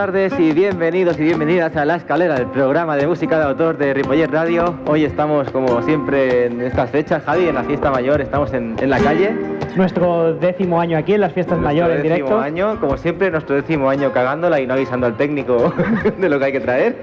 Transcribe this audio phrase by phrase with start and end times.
[0.00, 3.76] Buenas tardes y bienvenidos y bienvenidas a La Escalera, el programa de música de autor
[3.76, 4.74] de Ripollet Radio.
[4.86, 8.88] Hoy estamos, como siempre, en estas fechas, Javi, en la fiesta mayor, estamos en, en
[8.88, 9.36] la calle.
[9.76, 12.34] Nuestro décimo año aquí en las fiestas mayores en Nuestro directo.
[12.34, 15.70] décimo año, como siempre, nuestro décimo año cagándola y no avisando al técnico
[16.18, 16.96] de lo que hay que traer.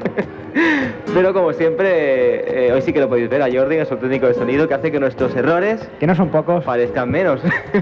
[1.14, 4.34] Pero como siempre, eh, hoy sí que lo podéis ver a Jordi, nuestro técnico de
[4.36, 6.64] sonido, que hace que nuestros errores Que no son pocos.
[6.64, 7.42] parezcan menos.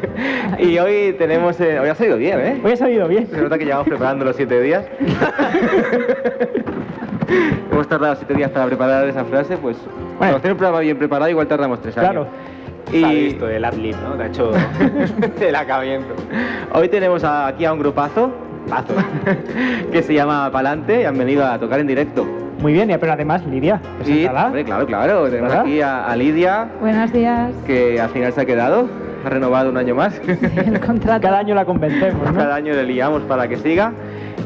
[0.60, 1.60] y hoy tenemos...
[1.60, 2.62] eh, hoy ha salido bien, ¿eh?
[2.64, 3.28] Hoy ha salido bien.
[3.28, 4.86] Se nota que llevamos preparando los siete días.
[7.72, 9.76] Hemos tardado siete días para preparar esa frase, pues
[10.20, 12.12] para hacer un programa bien preparado igual tardamos tres años.
[12.12, 12.28] Claro.
[12.94, 14.14] Y Se ha visto el adlib, ¿no?
[14.16, 14.52] Te ha hecho
[15.42, 16.14] el acabamiento.
[16.74, 18.32] hoy tenemos aquí a un grupazo
[18.70, 18.94] Pazo.
[19.92, 22.26] que se llama Palante y han venido a tocar en directo.
[22.62, 24.46] Muy bien, y pero además, Lidia, Y, preséntala.
[24.48, 25.66] hombre, claro, claro, tenemos ¿Verdad?
[25.66, 27.52] aquí a, a Lidia, Buenos días.
[27.68, 28.88] que al final se ha quedado,
[29.26, 30.20] ha renovado un año más.
[30.66, 31.22] El contrato.
[31.22, 32.38] Cada año la convencemos, ¿no?
[32.38, 33.92] Cada año le liamos para que siga.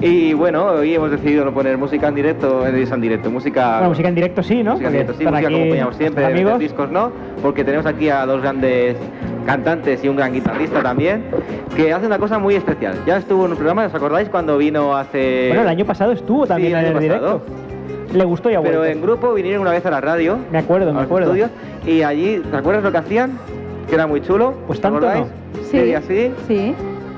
[0.02, 3.74] Y bueno, hoy hemos decidido no poner música en directo, eh, en directo, música...
[3.80, 4.72] Bueno, música en directo sí, ¿no?
[4.72, 6.60] música en directo, sí, música aquí como poníamos siempre, de amigos.
[6.60, 8.96] discos no, porque tenemos aquí a dos grandes
[9.46, 11.24] cantantes y un gran guitarrista también,
[11.76, 12.94] que hace una cosa muy especial.
[13.06, 15.48] Ya estuvo en un programa, ¿os acordáis cuando vino hace...
[15.50, 17.42] Bueno, el año pasado estuvo también Sí, el en el año directo.
[18.14, 18.86] Le gustó y ha Pero vuelto.
[18.98, 21.28] en grupo vinieron una vez a la radio, Me acuerdo, me acuerdo.
[21.34, 21.52] estudios,
[21.86, 23.38] y allí, ¿te acuerdas lo que hacían?
[23.88, 24.54] Que era muy chulo.
[24.68, 25.26] Pues ¿os tanto acordáis?
[25.70, 25.80] Sí.
[25.82, 26.32] Sí, así.
[26.48, 26.76] Sí,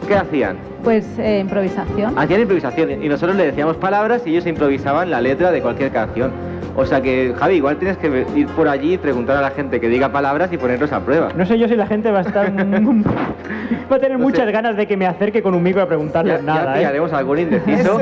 [0.08, 0.58] ¿Qué hacían?
[0.84, 2.18] pues eh, improvisación.
[2.18, 6.32] Hacían improvisación y nosotros le decíamos palabras y ellos improvisaban la letra de cualquier canción.
[6.76, 9.80] O sea que, Javi, igual tienes que ir por allí y preguntar a la gente
[9.82, 11.30] que diga palabras y ponerlos a prueba.
[11.36, 12.46] No sé yo si la gente va a estar...
[13.92, 14.52] va a tener No muchas sé.
[14.52, 16.78] ganas de que me acerque con un micro a preguntarle Ya, nada, ya ¿eh?
[16.78, 18.00] pillaremos algún indeciso.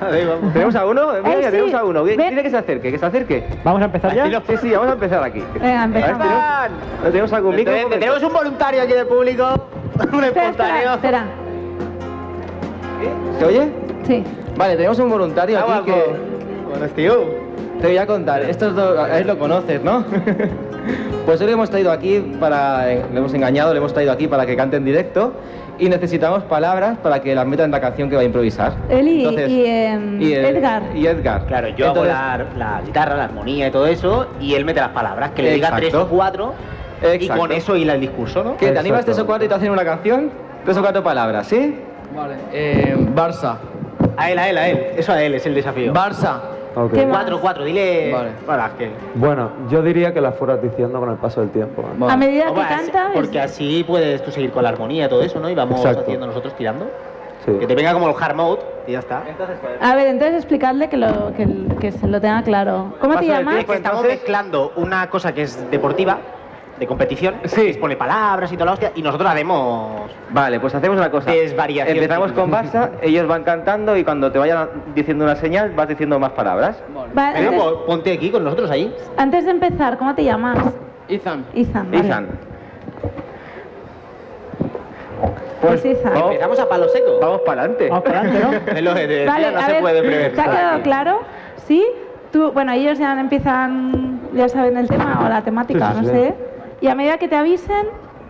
[0.00, 0.52] Vamos.
[0.52, 1.06] ¿Tenemos a uno?
[1.08, 1.50] Mira, Eh, mira, sí.
[1.50, 2.04] tenemos a uno.
[2.04, 3.44] Dile que se acerque, que se acerque.
[3.64, 4.40] ¿Vamos a empezar ya?
[4.46, 5.42] Sí, sí, vamos a empezar aquí.
[5.54, 6.26] Venga, empezamos.
[6.26, 7.74] A ver, ¿tenemos- ¿no ¿Tenemos algún micro?
[7.90, 9.44] Tenemos un voluntario aquí del público.
[10.12, 10.94] Un Espera, espera, espontáneo.
[10.94, 11.24] espera.
[13.38, 13.68] ¿Se oye?
[14.06, 14.24] Sí.
[14.56, 16.04] Vale, tenemos un voluntario aquí que...
[16.70, 17.39] Buenos tío.
[17.80, 20.04] Te voy a contar, estos dos, a él lo conoces, ¿no?
[21.26, 24.28] pues hoy le hemos traído aquí para, eh, le hemos engañado, le hemos traído aquí
[24.28, 25.32] para que cante en directo
[25.78, 28.74] y necesitamos palabras para que las meta en la canción que va a improvisar.
[28.90, 30.82] Él y, Entonces- y, em, y el- Edgar.
[30.94, 31.46] Y Edgar.
[31.46, 32.12] Claro, yo hago Entonces,
[32.58, 35.52] la, la guitarra, la armonía y todo eso, y él mete las palabras, que le
[35.54, 35.88] diga Exacto.
[35.88, 36.52] tres o cuatro,
[37.02, 37.40] y Exacto.
[37.40, 38.58] con eso hila el discurso, ¿no?
[38.58, 40.30] ¿Qué, ¿Te animas tres o cuatro y te hacen una canción?
[40.66, 41.78] Tres o cuatro palabras, ¿sí?
[42.14, 43.54] Vale, eh, Barça.
[44.18, 44.86] A él, a él, a él.
[44.98, 45.94] Eso a él es el desafío.
[45.94, 46.40] Barça.
[46.74, 46.92] Ok.
[46.92, 47.16] ¿Qué más?
[47.18, 48.12] Cuatro, cuatro, dile.
[48.12, 48.30] Vale.
[48.46, 48.90] Para que.
[49.14, 51.82] Bueno, yo diría que las fueras diciendo con el paso del tiempo.
[51.82, 51.86] ¿eh?
[51.96, 52.12] Vale.
[52.12, 53.10] A medida que cantas.
[53.14, 55.50] Porque así puedes tú seguir con la armonía y todo eso, ¿no?
[55.50, 56.02] Y vamos Exacto.
[56.02, 56.86] haciendo nosotros tirando.
[57.44, 57.52] Sí.
[57.58, 59.24] Que te venga como el hard mode y ya está.
[59.80, 61.48] A ver, entonces explicarle que, lo, que,
[61.80, 62.94] que se lo tenga claro.
[63.00, 63.56] ¿Cómo te llamas?
[63.56, 66.18] Es que estamos entonces- mezclando una cosa que es deportiva,
[66.80, 67.72] de competición, Sí.
[67.74, 70.10] que pone palabras y toda la hostia, y nosotros haremos.
[70.30, 71.30] Vale, pues hacemos una cosa.
[71.30, 71.94] Desvariación.
[71.96, 76.18] Empezamos con Barça, ellos van cantando y cuando te vayan diciendo una señal vas diciendo
[76.18, 76.82] más palabras.
[76.96, 78.92] Va, Venga, antes, pues, ponte aquí con nosotros ahí.
[79.18, 80.58] antes de empezar, ¿cómo te llamas?
[81.06, 81.44] Ethan.
[81.52, 81.90] Izan.
[81.90, 82.04] vale.
[82.06, 82.28] Izan.
[85.60, 86.14] Pues Izan.
[86.14, 87.18] vamos- Empezamos a palo seco.
[87.20, 87.88] Vamos para adelante.
[87.90, 88.52] Vamos para adelante, ¿no?
[89.00, 90.32] Es Vale, no a se ver, puede prever.
[90.34, 91.20] ¿te ha quedado claro?
[91.66, 91.84] ¿Sí?
[92.32, 96.08] Tú, bueno, ellos ya empiezan, ya saben el tema o la temática, Sí, sí, no
[96.12, 96.14] sí.
[96.14, 96.34] sé.
[96.80, 97.86] Y a medida que te avisen,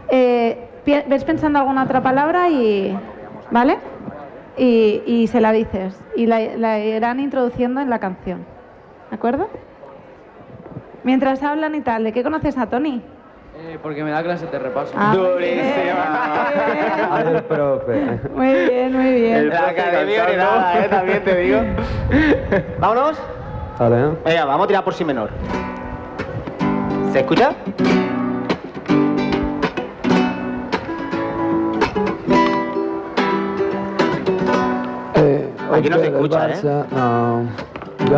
[0.09, 2.97] eh, ves pensando alguna otra palabra y.
[3.51, 3.79] ¿Vale?
[4.57, 5.99] Y, y se la dices.
[6.17, 8.45] Y la, la irán introduciendo en la canción.
[9.11, 9.49] ¿De acuerdo?
[11.03, 13.03] Mientras hablan y tal, ¿de qué conoces a Tony?
[13.59, 14.93] Eh, porque me da clases de repaso.
[14.97, 17.93] Ah, muy Ay, el profe.
[17.93, 18.21] bien.
[18.35, 19.35] Muy bien, muy bien.
[19.37, 21.59] El La academia heredada, eh, también te digo.
[22.79, 23.21] Vámonos.
[23.79, 24.11] Vale.
[24.25, 25.31] Venga, vamos a tirar por si menor.
[27.13, 27.53] ¿Se escucha?
[35.81, 36.85] Aquí no se escucha, ¿eh?
[36.93, 37.47] No,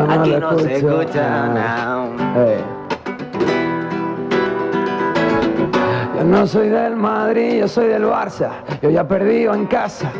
[0.08, 2.06] Aquí no se escucha, no.
[2.06, 2.40] no.
[2.40, 2.60] Eh.
[6.16, 8.50] Yo no soy del Madrid, yo soy del Barça.
[8.82, 10.10] Yo ya perdí en casa.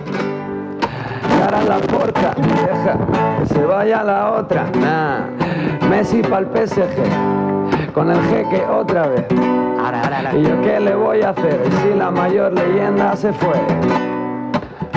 [1.41, 2.97] Cara la porta, deja
[3.41, 4.71] que se vaya la otra.
[4.79, 5.89] Nah.
[5.89, 9.25] Messi pa'l PSG, con el jeque otra vez.
[9.85, 10.33] Ahora, ahora.
[10.37, 14.12] ¿Y yo qué le voy a hacer si la mayor leyenda se fue?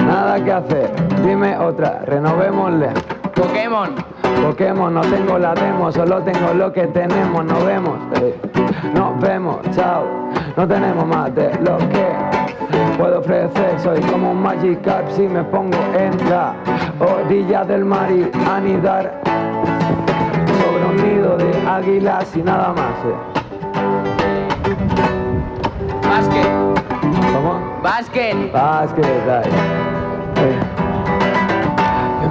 [0.05, 0.91] Nada que hacer,
[1.23, 2.89] dime otra, renovémosle.
[3.35, 3.89] Pokémon.
[4.43, 8.39] Pokémon, no tengo la demo, solo tengo lo que tenemos, nos vemos, eh.
[8.93, 10.03] nos vemos, chao,
[10.55, 12.05] no tenemos más de lo que
[12.97, 16.53] puedo ofrecer, soy como un Magikarp si me pongo en la
[16.99, 19.19] orilla del mar y anidar
[20.61, 22.95] sobre un nido de águilas y nada más.
[23.05, 23.15] eh.
[26.07, 26.47] Básquet.
[27.33, 27.81] ¿Cómo?
[27.81, 28.51] Básquet.
[28.51, 29.84] Básquet, ay.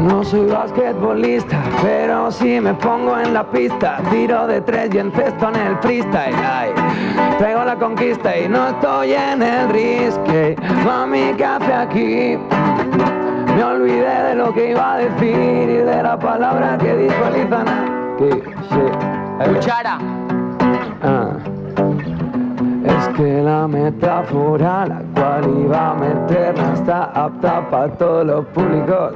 [0.05, 5.49] No soy basquetbolista, pero si me pongo en la pista, tiro de tres y encesto
[5.49, 6.35] en el freestyle.
[6.45, 6.71] Ay,
[7.39, 10.56] traigo la conquista y no estoy en el risque.
[10.85, 12.39] Mami, ¿qué hace aquí?
[13.56, 17.85] Me olvidé de lo que iba a decir y de la palabra que dijo Elizana.
[18.19, 19.55] Que.
[19.55, 19.99] Cuchara.
[21.03, 21.31] Ah.
[22.85, 28.45] Es que la metáfora la cual iba a meter no está apta para todos los
[28.47, 29.15] públicos.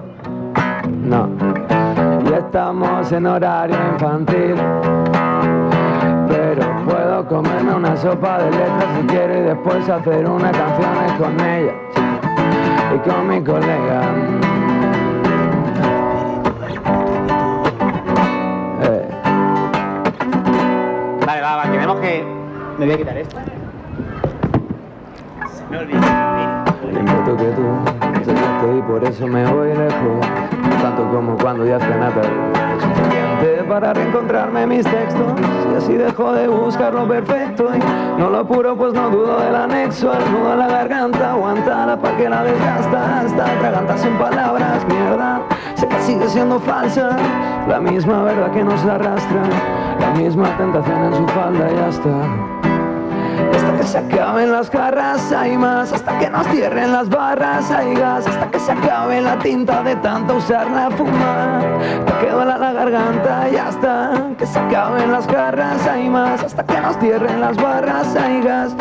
[0.89, 1.29] No.
[2.29, 4.55] Y estamos en horario infantil.
[6.29, 11.41] Pero puedo comerme una sopa de letras si quiero y después hacer unas canciones con
[11.41, 11.73] ella
[12.95, 14.03] y con mi colega.
[18.83, 19.09] Eh.
[21.27, 22.25] Vale, va, va, tenemos que.
[22.79, 23.37] Me voy a quitar esto.
[33.81, 35.35] Para reencontrarme mis textos.
[35.73, 37.71] Y así dejo de buscar lo perfecto.
[37.73, 37.79] Y
[38.19, 40.11] no lo apuro pues no dudo del anexo.
[40.11, 43.21] Al nudo en la garganta Aguantala pa' que la desgasta.
[43.21, 45.43] Hasta atraganta sin palabras Mierda,
[45.77, 47.17] sé sigue siendo falsa.
[47.69, 49.43] La misma verdad que nos arrastra.
[50.01, 52.58] La misma tentación en su falda y ya está
[53.79, 55.93] que se acaben las garras hay más.
[55.93, 58.27] Hasta que nos cierren las barras hay gas.
[58.27, 61.79] Hasta que se acabe la tinta de tanto usarla fumar.
[62.05, 64.13] Te quedó la, la garganta y ya está.
[64.37, 66.43] Que se acaben las garras hay más.
[66.43, 68.75] Hasta que nos cierren las barras hay gas.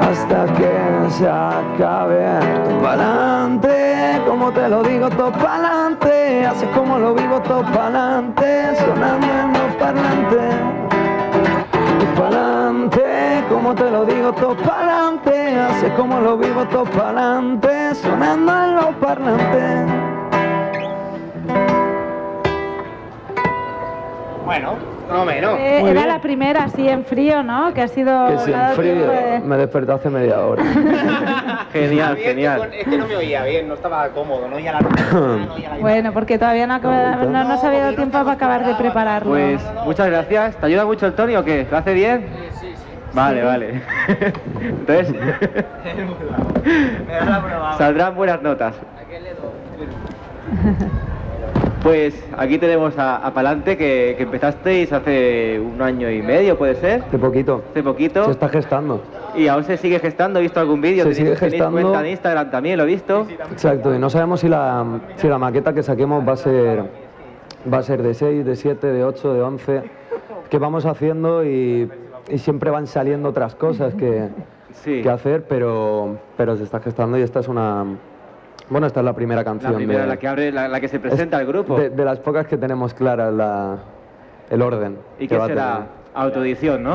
[0.00, 2.26] Hasta que se acabe.
[2.82, 9.52] Pa'lante, como te lo digo, todo pa'lante, así como lo vivo, todo pa'lante, sonando en
[9.52, 10.87] los parlantes
[12.16, 18.76] pa'lante, como te lo digo, todo pa'lante, así como lo vivo, todo pa'lante, sonando en
[18.76, 19.86] los parlantes.
[24.44, 24.74] Bueno,
[25.08, 25.58] más o menos.
[25.58, 26.08] Eh, era bien.
[26.08, 27.72] la primera, así en frío, ¿no?
[27.74, 28.26] Que ha sido.
[28.26, 30.62] Que le ha en dado frío de- me desperté hace media hora.
[31.72, 32.70] Genial, A mí es que genial.
[32.72, 34.80] Es que no me oía bien, no estaba cómodo, no oía la
[35.12, 38.66] no oía la Bueno, porque todavía no, acaba- no nos ha habido tiempo para acabar
[38.66, 39.30] de prepararlo.
[39.32, 40.56] Pues muchas gracias.
[40.56, 41.66] ¿Te ayuda mucho el Tony o qué?
[41.70, 42.26] ¿Lo hace bien?
[43.14, 43.82] Vale, vale.
[44.60, 45.10] Entonces,
[47.06, 47.78] Me da la prueba.
[47.78, 48.74] saldrán buenas notas.
[51.88, 56.74] Pues aquí tenemos a, a Palante que, que empezasteis hace un año y medio, ¿puede
[56.74, 57.02] ser?
[57.02, 57.62] Hace poquito.
[57.70, 58.24] Hace poquito.
[58.26, 59.02] Se está gestando.
[59.34, 60.38] Y aún se sigue gestando.
[60.38, 61.04] He visto algún vídeo.
[61.04, 61.80] Se sigue gestando.
[61.80, 63.26] cuenta en Instagram también, lo he visto.
[63.50, 64.84] Exacto, y no sabemos si la,
[65.16, 66.82] si la maqueta que saquemos va a ser
[67.72, 69.82] va a ser de 6, de 7, de 8, de 11,
[70.50, 71.90] que vamos haciendo y,
[72.30, 74.28] y siempre van saliendo otras cosas que,
[74.84, 75.02] Sí.
[75.02, 77.84] que hacer, pero, pero se está gestando y esta es una...
[78.70, 79.74] Bueno, esta es la primera La canción.
[79.74, 81.78] primera, de, la que abre, la, la que se presenta al grupo.
[81.78, 83.76] De, de las pocas que tenemos claras la,
[84.50, 84.98] el orden.
[85.18, 85.86] ¿Y que qué será?
[86.14, 86.94] Autoedición, ¿no?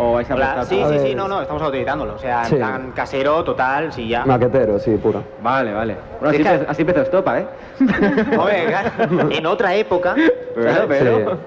[0.00, 2.14] ¿O vais a sí, sí, sí, no, no, estamos autoeditándolo.
[2.14, 2.54] O sea, en Sí.
[2.54, 4.24] plan casero, total, sí, ya.
[4.24, 5.24] Maquetero, sí, puro.
[5.42, 5.96] Vale, vale.
[6.20, 7.46] Bueno, así, que- así empezó Estopa, ¿eh?
[8.38, 10.14] Hombre, en otra época,
[10.54, 11.38] Pero, pero...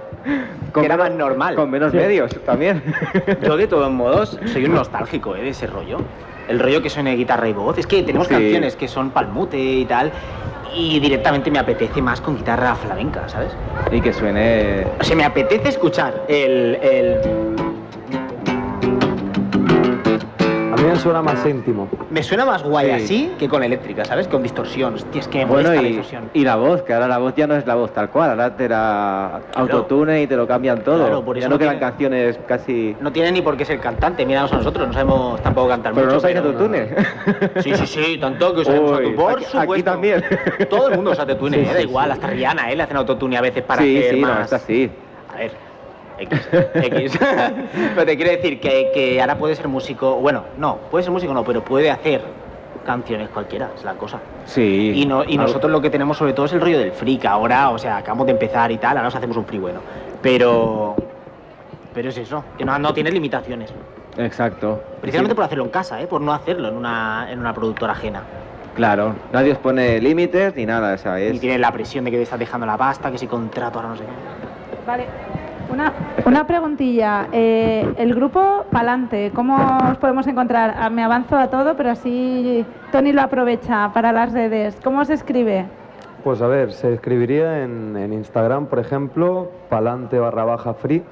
[0.73, 1.55] Que era más normal.
[1.55, 2.83] Con menos medios también.
[3.41, 5.41] Yo de todos modos soy un nostálgico ¿eh?
[5.43, 5.97] de ese rollo.
[6.51, 7.77] El rollo que suene guitarra y voz.
[7.77, 8.33] Es que tenemos Sí.
[8.33, 10.11] canciones que son palmute y tal.
[10.75, 13.51] Y directamente me apetece más con guitarra flamenca, ¿sabes?
[13.91, 14.85] y que suene...
[14.99, 16.77] O sea, me apetece escuchar el...
[16.81, 17.60] el...
[20.81, 21.87] A mí me suena más íntimo.
[22.09, 22.91] Me suena más guay Sí.
[23.03, 24.27] así que con eléctrica, ¿sabes?
[24.27, 24.95] Con distorsión.
[24.95, 26.29] Hostia, es que me Bueno, molesta la y, distorsión.
[26.33, 28.55] y la voz, que ahora la voz ya no es la voz tal cual, ahora
[28.55, 30.97] te la autotune y te lo cambian todo.
[31.05, 32.97] Claro, por ya eso no no quedan tiene- canciones casi...
[32.99, 36.07] No tiene ni por qué ser cantante, míranos a nosotros, no sabemos tampoco cantar Pero
[36.07, 36.15] mucho.
[36.15, 36.89] no sabéis autotune.
[37.61, 39.15] Sí, sí, sí, tanto que usamos autotune.
[39.15, 39.91] Por aquí- aquí supuesto.
[39.91, 40.23] también.
[40.69, 42.11] Todo el mundo usa autotune, Sí, eh, da igual, sí.
[42.13, 42.75] hasta Rihanna, ¿eh?
[42.75, 44.35] Le hacen autotune a veces para sí, hacer sí, más...
[44.37, 44.91] no, está así.
[45.33, 45.51] A ver,
[46.21, 47.19] X, X.
[47.95, 51.33] pero te quiero decir que, que ahora puede ser músico, bueno, no, puede ser músico
[51.33, 52.21] no, pero puede hacer
[52.85, 54.19] canciones cualquiera, es la cosa.
[54.45, 54.93] Sí.
[54.95, 57.25] Y, no, y Algo- nosotros lo que tenemos sobre todo es el rollo del freak
[57.25, 59.79] ahora, o sea, acabamos de empezar y tal, ahora nos hacemos un free bueno.
[60.21, 60.95] Pero...
[61.93, 63.73] Pero es eso, que no, no tiene limitaciones.
[64.17, 64.81] Exacto.
[65.01, 66.07] Precisamente Sí, por hacerlo en casa, ¿eh?
[66.07, 68.23] por no hacerlo en una, en una productora ajena.
[68.75, 71.39] Claro, nadie os pone límites ni nada, o sea, Y es...
[71.41, 73.97] tiene la presión de que te estás dejando la pasta, que si contrato, ahora no
[73.97, 74.87] sé qué.
[74.87, 75.05] Vale.
[75.71, 75.93] Una,
[76.25, 77.27] una preguntilla.
[77.31, 80.75] Eh, el grupo Palante, ¿cómo os podemos encontrar?
[80.77, 84.77] Ah, me avanzo a todo, pero así Tony lo aprovecha para las redes.
[84.83, 85.65] ¿Cómo se escribe?
[86.23, 91.03] Pues a ver, se escribiría en, en Instagram, por ejemplo, palante barra baja free.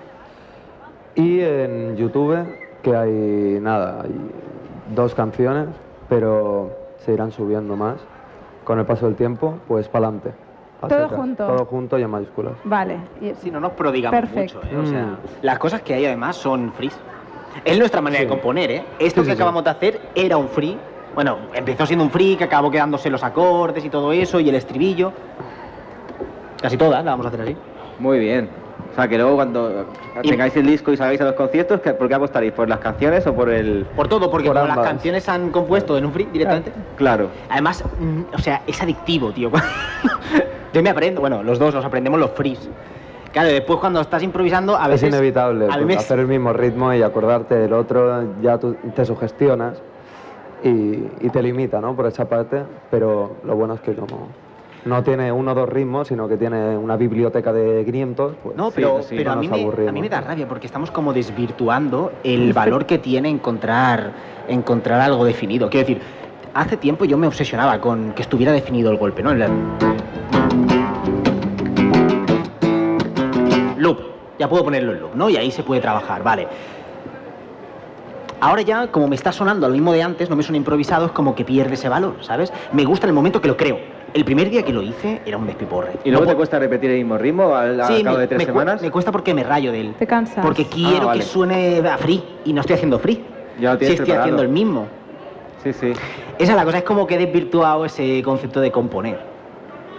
[1.16, 2.46] Y en YouTube,
[2.84, 4.16] que hay nada, hay
[4.94, 5.70] dos canciones,
[6.10, 7.98] pero se irán subiendo más
[8.66, 10.08] con el paso del tiempo, pues para
[10.88, 11.46] Todo junto.
[11.48, 12.54] Todo junto y en mayúsculas.
[12.64, 12.98] Vale.
[13.22, 14.60] y- Sí, no nos prodigamos Perfecto.
[14.64, 14.78] mucho, ¿eh?
[14.78, 15.18] O sea, Mm.
[15.42, 16.98] las cosas que hay además son frees.
[17.66, 18.86] Es nuestra manera de componer, ¿eh?
[19.00, 19.42] Esto Sí, que sí, sí.
[19.42, 20.78] acabamos de hacer era un free.
[21.16, 24.56] Bueno, empezó siendo un free que acabó quedándose los acordes y todo eso y el
[24.56, 25.12] estribillo.
[26.62, 27.58] Casi todas la vamos a hacer así.
[27.98, 28.50] Muy bien.
[28.92, 29.86] O sea, que luego cuando
[30.22, 32.54] Y- tengáis el disco y salgáis a los conciertos, ¿qué- ¿por qué apostaréis?
[32.54, 33.86] ¿Por las canciones o por el...?
[33.96, 36.72] Por todo, porque Por como las canciones se han compuesto en un free directamente.
[36.96, 37.30] Claro.
[37.50, 39.52] Además, mm, o sea, es adictivo, tío.
[40.74, 42.70] Yo me aprendo, bueno, los dos nos aprendemos los frees.
[43.32, 45.10] Claro, después cuando estás improvisando, a Es veces.
[45.10, 49.06] inevitable A mí me- hacer el mismo ritmo y acordarte del otro, ya tú te
[49.06, 49.82] sugestionas
[50.64, 51.96] y, y te limita, ¿no?
[51.96, 54.30] Por esa parte, pero lo bueno es que como
[54.86, 58.72] no tiene uno o dos ritmos, sino que tiene una biblioteca de 500, pues No,
[58.72, 61.14] pero, sí, pero no a, mí me, a mí me da rabia porque estamos como
[61.14, 64.12] desvirtuando el valor que tiene encontrar,
[64.48, 65.70] encontrar algo definido.
[65.70, 66.02] Quiero decir,
[66.54, 69.32] hace tiempo yo me obsesionaba con que estuviera definido el golpe, ¿no?
[69.32, 69.50] En la-
[74.40, 75.30] ya puedo ponerlo en loop, ¿no?
[75.30, 76.48] Y ahí se puede trabajar, vale.
[78.42, 81.12] Ahora ya, como me está sonando lo mismo de antes, no me suena improvisado, es
[81.12, 82.54] como que pierde ese valor, ¿sabes?
[82.72, 83.78] Me gusta en el momento que lo creo.
[84.14, 85.92] El primer día que lo hice era un despiporre.
[86.06, 88.28] ¿Y luego No te cuesta repetir el mismo ritmo al, al Sí, cabo me, de
[88.28, 88.82] tres me cu- semanas?
[88.82, 89.94] me cuesta porque me rayo de él.
[90.00, 90.44] Te cansas.
[90.44, 91.20] Porque quiero Ah, vale.
[91.20, 93.22] que suene a free y no estoy haciendo free.
[93.60, 94.22] Ya lo si tienes estoy preparado.
[94.24, 94.88] haciendo el mismo.
[95.62, 95.92] Sí, sí.
[96.40, 99.20] Esa es la cosa, es como que he desvirtuado ese concepto de componer.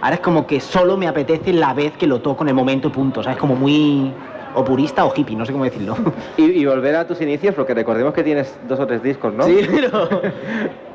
[0.01, 2.87] Ahora es como que solo me apetece la vez que lo toco en el momento
[2.87, 3.19] y punto.
[3.19, 4.11] O sea, es como muy
[4.55, 5.95] o purista o hippie, no sé cómo decirlo.
[6.37, 9.43] Y, y volver a tus inicios, porque recordemos que tienes dos o tres discos, ¿no?
[9.45, 10.09] Sí, pero...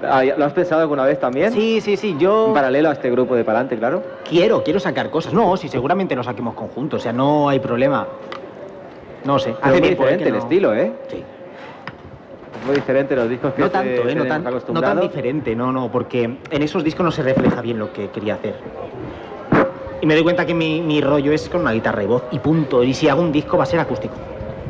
[0.03, 1.53] Ah, ¿Lo has pensado alguna vez también?
[1.53, 4.03] Sí, sí, sí, yo En paralelo a este grupo de Palante, claro.
[4.29, 5.33] quiero, quiero sacar cosas.
[5.33, 8.07] No, sí, seguramente lo saquemos conjuntos, o sea, no hay problema.
[9.25, 10.07] No sé, Pero es muy tiempo, ¿eh?
[10.07, 10.93] diferente el estilo, ¿eh?
[11.09, 11.25] Sí.
[12.61, 14.15] Es muy diferente los discos que No tanto, ¿eh?
[14.15, 17.79] No tan, no tan diferente, no, no, porque en esos discos no se refleja bien
[17.79, 18.55] lo que quería hacer.
[20.07, 22.39] Y me doy cuenta que mi, mi rollo es con una guitarra y voz, y
[22.39, 22.85] punto.
[22.85, 24.17] Y si hago un disco va a ser acústico.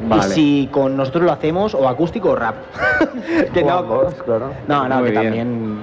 [0.08, 0.28] Vale.
[0.28, 2.56] Y si con nosotros lo hacemos, o acústico o rap.
[3.52, 4.54] que O no, ambos, claro.
[4.66, 5.22] no, no, Muy que bien.
[5.24, 5.78] también...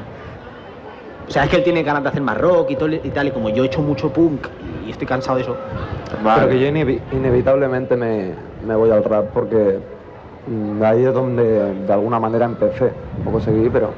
[1.28, 3.28] O sea, es que él tiene ganas de hacer más rock y, todo, y tal,
[3.28, 5.56] y como yo he hecho mucho punk y estoy cansado de eso.
[6.10, 8.34] Pero que yo inevi- inevitablemente me,
[8.66, 9.78] me voy al rap porque
[10.48, 12.86] mm, ahí es donde de alguna manera empecé.
[12.86, 13.94] Un poco seguí, pero,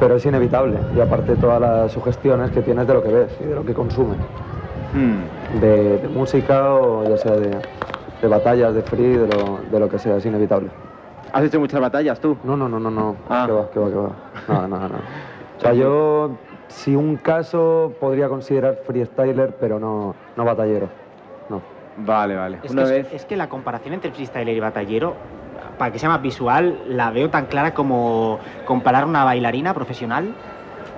[0.00, 0.78] pero es inevitable.
[0.96, 3.74] Y aparte todas las sugestiones que tienes de lo que ves y de lo que
[3.74, 4.16] consumes.
[4.94, 5.60] Hmm.
[5.60, 7.56] De, de música o ya sea de,
[8.20, 10.70] de batallas, de free, de lo, de lo que sea, es inevitable.
[11.32, 12.36] ¿Has hecho muchas batallas tú?
[12.42, 13.16] No, no, no, no, no.
[13.28, 13.44] Ah.
[13.46, 14.10] Que va, que va, que va.
[14.48, 15.00] Nada, nada, nada.
[15.58, 16.30] O sea, yo,
[16.68, 20.88] si un caso, podría considerar freestyler, pero no, no batallero.
[21.48, 21.60] No.
[21.98, 22.58] Vale, vale.
[22.62, 23.12] Es Una que, vez...
[23.12, 25.14] es que la comparación entre freestyler y batallero,
[25.80, 30.26] para que sea más visual, la veo tan clara como comparar una bailarina profesional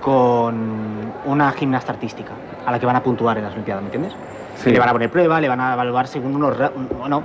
[0.01, 2.33] con una gimnasta artística
[2.67, 4.13] a la que van a puntuar en las Olimpiadas, ¿me entiendes?
[4.57, 4.73] Sí.
[4.73, 6.57] Le van a poner prueba, le van a evaluar según unos...
[6.99, 7.23] Bueno,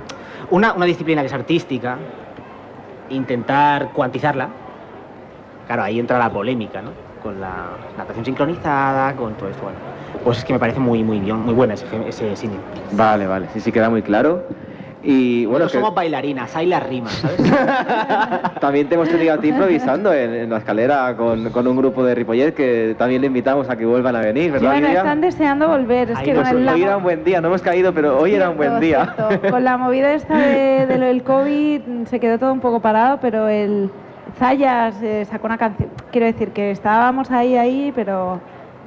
[0.52, 1.98] una, una disciplina que es artística,
[3.10, 4.50] intentar cuantizarla,
[5.66, 6.92] claro, ahí entra la polémica, ¿no?
[7.20, 9.78] Con la natación sincronizada, con todo esto, bueno.
[10.22, 12.50] Pues es que me parece muy, muy, bien, muy buena ese, ese.
[12.92, 13.48] Vale, vale.
[13.52, 14.44] Sí, sí, queda muy claro.
[15.02, 17.38] Y bueno, Bueno, que somos bailarinas, hay las rimas, ¿sabes?
[18.60, 22.04] también te hemos tenido a ti improvisando en, en la escalera con, con un grupo
[22.04, 24.98] de Ripollet que también le invitamos a que vuelvan a venir, Sí, ¿verdad, bueno, Lidia?
[25.00, 26.10] están deseando volver.
[26.10, 27.62] Es Ahí que no con sé, el- la Hoy era un buen día, no hemos
[27.62, 29.14] caído, pero hoy era un buen Cierto, día.
[29.28, 29.50] cierto.
[29.50, 33.18] Con la movida esta de, de lo del COVID se quedó todo un poco parado,
[33.20, 33.90] pero el
[34.38, 35.90] Zayas eh, sacó una canción.
[36.10, 38.40] Quiero decir que estábamos ahí, ahí, pero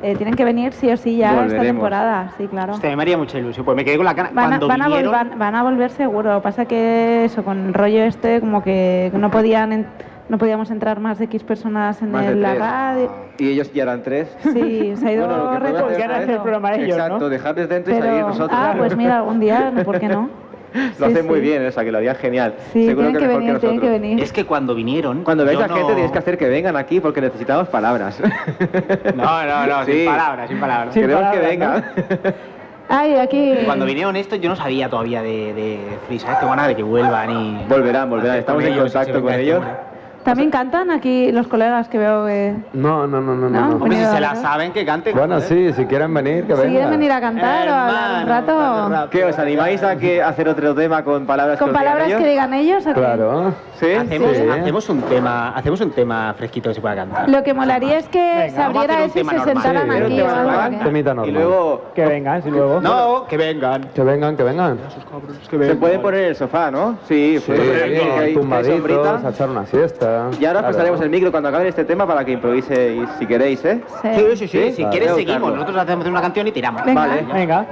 [0.03, 1.65] eh, tienen que venir sí o sí ya esta Volveremos.
[1.67, 2.31] temporada.
[2.37, 2.73] Sí, claro.
[2.73, 4.29] Hostia, me haría mucha ilusión, pues me quedé con la cara.
[4.33, 6.41] Van a, Cuando van, a vol- vinieron, van- van a volver seguro.
[6.41, 9.87] Pasa que eso, con el rollo este, como que no podían en-
[10.29, 13.11] no podíamos entrar más de X personas en el- la radio.
[13.37, 14.35] Y ellos ya eran tres.
[14.41, 17.03] Sí, se ha ido Bueno, lo que hacer el programa ellos, ¿no?
[17.03, 18.59] Exacto, dejarles dentro y salir Pero, nosotros.
[18.61, 20.29] ah, pues mira, algún día, ¿por qué no?
[20.99, 22.53] Lo Sí, hacen muy bien, o sea, que lo harían genial.
[22.71, 24.01] Sí, Seguro tienen que, mejor venir, tienen que nosotros.
[24.01, 24.23] venir.
[24.23, 25.23] es que cuando vinieron.
[25.23, 28.19] Cuando veis yo a gente tenéis que hacer que vengan aquí porque necesitamos palabras.
[29.15, 29.91] No, no, no, Sí.
[29.91, 30.93] sin palabras, sin palabras.
[30.93, 31.83] Sin Queremos que palabras, vengan.
[32.89, 33.53] Ay, aquí.
[33.65, 36.39] Cuando vinieron estos, yo no sabía todavía de, de Free, ¿sabes?
[36.39, 37.65] Tengo ganas de que vuelvan y.
[37.69, 38.37] Volverán, volverán.
[38.37, 39.63] Estamos en contacto con este ellos.
[40.23, 42.53] También cantan aquí los colegas que veo que.
[42.73, 43.49] No, no, no, no, no.
[43.49, 43.67] ¿No?
[43.69, 43.75] no.
[43.75, 45.15] Hombre, si se la saben, que canten.
[45.17, 45.47] Bueno, joder.
[45.49, 46.91] sí, si quieren venir, que Si quieren vengan.
[46.91, 49.09] venir a cantar o a hablar un Hermano, rato.
[49.09, 52.21] ¿Qué os animáis a que hacer otro tema con palabras Con que digan palabras ellos?
[52.21, 52.83] que digan ellos.
[52.93, 53.53] Claro.
[53.79, 53.91] ¿Sí?
[53.93, 54.43] Hacemos, Sí.
[54.47, 57.27] hacemos un tema, hacemos un tema fresquito que se pueda cantar.
[57.29, 60.17] Lo que molaría es que Venga, se abriera eso y se sentaran Sí, aquí.
[60.17, 62.79] normal, Y luego Que vengan, si luego.
[62.79, 63.89] No, que vengan.
[63.93, 64.77] Que vengan, que vengan.
[65.49, 66.97] se pueden poner en el sofá, ¿no?
[67.07, 70.10] Sí, Sí, hay tumbaditos, a echar una siesta.
[70.39, 73.81] Y ahora pasaremos el micro cuando acabe este tema para que improviséis si queréis, ¿eh?
[74.01, 74.09] Sí.
[74.15, 74.47] Sí, sí, sí.
[74.47, 74.91] Sí, Si vale.
[74.97, 75.41] quieres, seguimos.
[75.41, 75.55] buscarlo.
[75.57, 76.83] Nosotros hacemos una canción y tiramos.
[76.85, 77.01] Venga.
[77.07, 77.25] Vale.
[77.33, 77.65] Venga.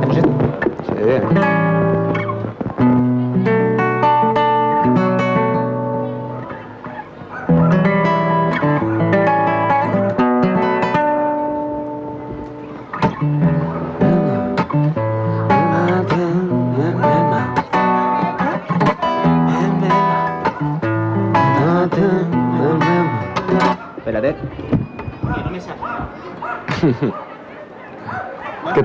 [0.00, 0.30] Hacemos esto.
[0.88, 1.71] Sí.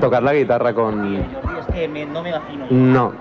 [0.08, 0.94] Tocar la guitarra con...
[1.02, 1.16] Jordi,
[1.60, 2.38] es que me- no me yo.
[2.70, 3.12] No.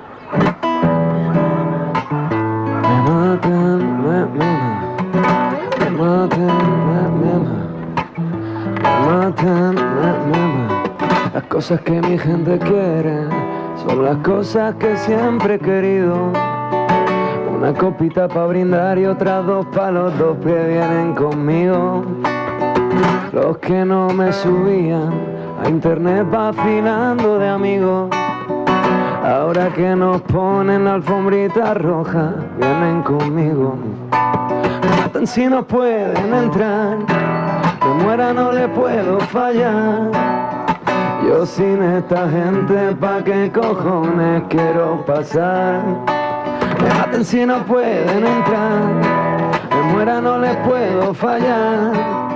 [2.81, 4.51] Me matan, me, me,
[5.81, 7.33] me matan, me, me,
[8.83, 11.33] me matan, me, me.
[11.33, 13.27] Las cosas que mi gente quiere
[13.85, 16.31] son las cosas que siempre he querido.
[17.53, 22.05] Una copita para brindar y otras dos para los dos que vienen conmigo.
[23.33, 25.36] Los que no me subían
[25.69, 28.09] internet vacilando de amigos.
[29.23, 33.77] Ahora que nos ponen la alfombrita roja, vienen conmigo.
[34.11, 36.97] Me matan si no pueden entrar,
[37.81, 40.11] me muera no le puedo fallar.
[41.27, 45.81] Yo sin esta gente, ¿pa' qué cojones quiero pasar?
[46.81, 48.83] Me maten si no pueden entrar,
[49.71, 52.26] me muera no les puedo fallar.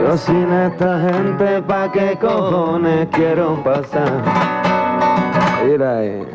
[0.00, 4.22] Yo sin esta gente, ¿pa' qué cojones quiero pasar?
[5.64, 6.26] Mira ahí.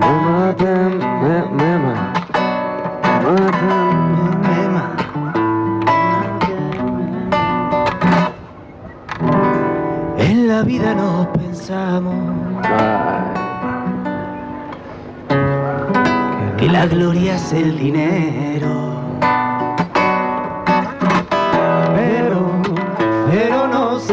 [0.00, 1.94] Me matan, me, me, me
[3.24, 4.96] matan, me, me, ma-
[10.18, 12.14] En la vida no pensamos
[12.64, 13.24] Ay,
[16.58, 18.95] que la gloria es el dinero.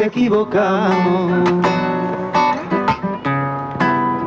[0.06, 1.50] Equivocamos.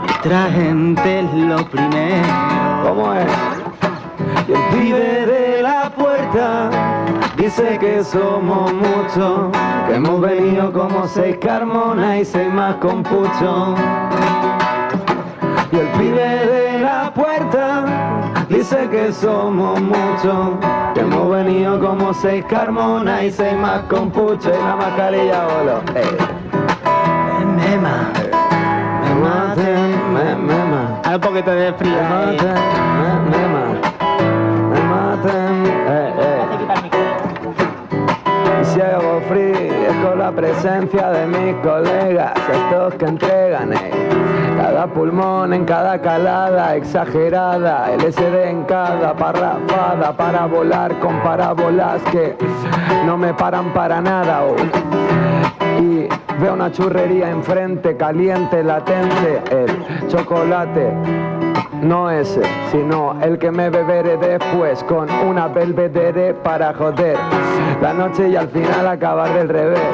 [0.02, 2.26] Nuestra gente es lo primero.
[2.82, 3.26] ¿Cómo es?
[4.48, 6.70] Y el pibe de la puerta
[7.36, 9.50] dice que somos muchos,
[9.86, 13.74] que hemos venido como seis carmonas y seis más con pucho.
[15.72, 17.75] Y el pibe de la puerta
[18.48, 20.48] dice que somos muchos,
[20.94, 25.80] que hemos venido como seis carmonas y seis más con pucho y la mascarilla bolo.
[25.94, 26.16] Ey.
[27.56, 28.12] Me ma-
[29.02, 31.92] Me maten, me, me ma- Hay un poquito de frío.
[31.92, 32.36] me ahí.
[32.36, 32.54] maten,
[32.98, 33.74] me, me ma-
[34.70, 36.44] me maten, eh, eh.
[38.60, 39.52] Y si hago free
[39.88, 44.05] es con la presencia de mis colegas, estos que entregan eh,
[44.66, 52.36] cada pulmón en cada calada exagerada, LSD en cada parrafada para volar con parábolas que
[53.06, 54.42] no me paran para nada.
[55.80, 56.08] Y
[56.40, 60.92] veo una churrería enfrente, caliente, latente, el chocolate.
[61.80, 67.16] No ese, sino el que me beberé después con una belvedere para joder
[67.80, 69.92] la noche y al final acabar del revés.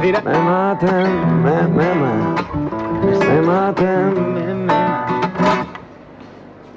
[0.00, 4.72] Me matan, me, me matan, me me.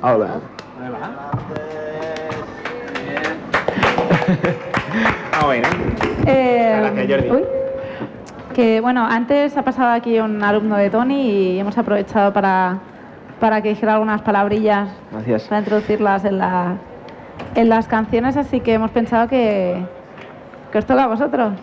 [0.01, 0.27] Hola.
[5.31, 5.67] Ah, bueno.
[6.27, 7.31] Eh, Gracias, Jordi.
[7.31, 7.43] uy.
[8.53, 11.21] que bueno, antes ha pasado aquí un alumno de Tony
[11.53, 12.79] y hemos aprovechado para,
[13.39, 15.43] para que dijera algunas palabrillas Gracias.
[15.43, 16.73] para introducirlas en, la,
[17.55, 19.85] en las canciones, así que hemos pensado que,
[20.71, 21.53] que os toca a vosotros.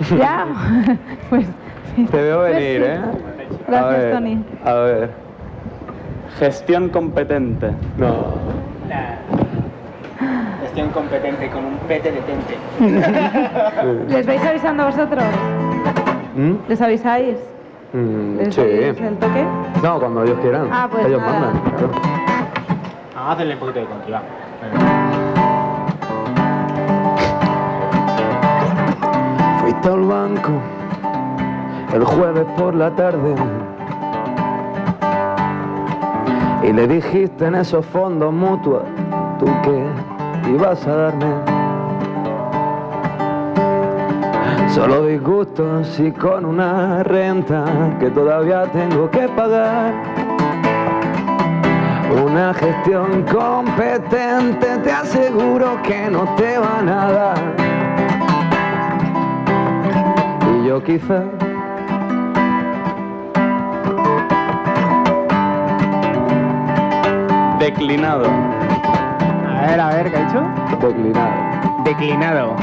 [0.18, 0.46] ¿Ya?
[1.30, 1.46] pues,
[2.10, 2.86] Te veo pues venir, sí.
[2.90, 3.00] ¿eh?
[3.66, 4.44] A Gracias, ver, Tony.
[4.64, 5.10] A ver.
[6.38, 7.70] Gestión competente.
[7.96, 8.34] No.
[10.62, 14.12] Gestión competente con un pete de tente.
[14.12, 15.22] ¿Les vais avisando a vosotros?
[16.36, 16.54] ¿Mm?
[16.68, 17.36] ¿Les avisáis?
[17.92, 18.60] Mm, ¿Les sí.
[18.60, 19.44] decís el toque?
[19.82, 20.68] No, cuando ellos quieran.
[20.72, 21.40] Ah, pues ellos nada.
[21.40, 21.62] mandan.
[21.76, 21.90] claro.
[23.14, 24.14] Vamos a hacerle un poquito de country,
[29.84, 29.92] va.
[29.92, 30.52] Al banco
[31.94, 33.34] el jueves por la tarde
[36.62, 38.82] y le dijiste en esos fondos mutuos
[39.38, 41.26] tú que ibas a darme.
[44.74, 47.64] Solo disgustos y con una renta
[48.00, 49.92] que todavía tengo que pagar.
[52.26, 57.73] Una gestión competente te aseguro que no te van a dar
[60.64, 61.22] yo quizá.
[67.58, 68.24] Declinado.
[68.26, 70.42] A ver, a ver, ¿qué hecho?
[70.80, 71.32] Declinado.
[71.84, 72.56] Declinado.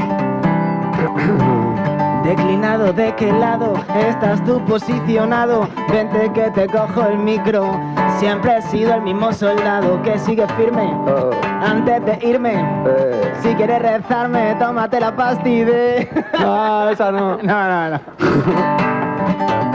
[2.24, 3.74] Declinado, ¿de qué lado
[4.08, 5.68] estás tú posicionado?
[5.90, 7.78] Vente que te cojo el micro.
[8.18, 10.92] Siempre he sido el mismo soldado que sigue firme.
[11.06, 11.51] Oh.
[11.62, 12.54] Antes de irme,
[12.86, 13.32] eh.
[13.40, 16.06] si quieres rezarme, tómate la pastilla.
[16.40, 17.36] No, esa no.
[17.42, 18.00] No, no, no.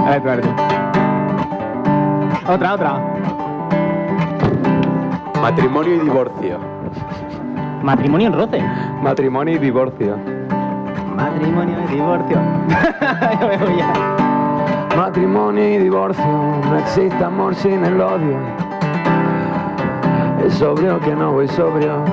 [0.05, 0.49] A ver, tú, a ver, tú.
[2.51, 2.99] Otra, otra.
[5.41, 6.59] Matrimonio y divorcio.
[7.81, 8.61] Matrimonio en roce.
[9.01, 10.17] Matrimonio y divorcio.
[11.15, 12.37] Matrimonio y divorcio.
[13.41, 14.17] Yo me voy ya.
[14.97, 18.66] Matrimonio y divorcio, no existe amor sin el odio.
[20.51, 22.03] Sobrio que no voy sobrio.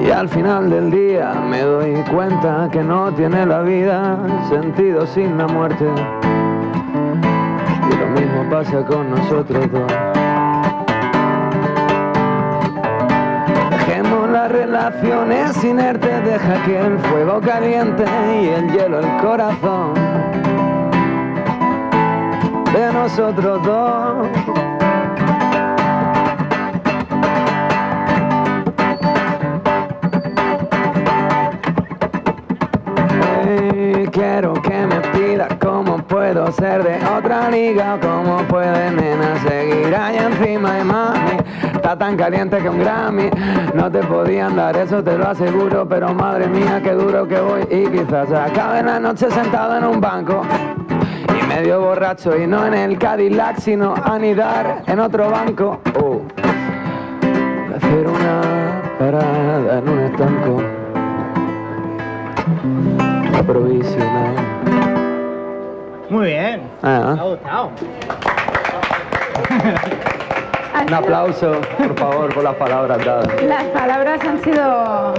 [0.00, 4.16] Y al final del día me doy cuenta que no tiene la vida
[4.48, 5.84] sentido sin la muerte.
[7.90, 9.92] Y lo mismo pasa con nosotros dos.
[13.70, 18.04] Dejemos las relaciones inertes, deja que el fuego caliente
[18.42, 19.94] y el hielo el corazón
[22.72, 24.69] de nosotros dos.
[34.00, 39.94] Ey, quiero que me pidas cómo puedo ser de otra liga, cómo puede nena seguir
[39.94, 41.36] allá encima de mami.
[41.74, 43.28] Está tan caliente que un Grammy
[43.74, 47.60] no te podían dar, eso te lo aseguro, pero madre mía, qué duro que voy
[47.70, 50.44] y quizás acabe la noche sentado en un banco
[51.38, 55.78] y medio borracho y no en el Cadillac, sino anidar en otro banco.
[56.02, 56.22] Oh.
[57.68, 60.79] Prefiero una parada en un estanco
[63.44, 64.34] provisional.
[66.08, 66.62] Muy bien.
[66.82, 67.70] Ah, Me ha gustado.
[70.74, 73.42] Han un aplauso, por favor, por las palabras dadas.
[73.44, 75.14] Las palabras han sido...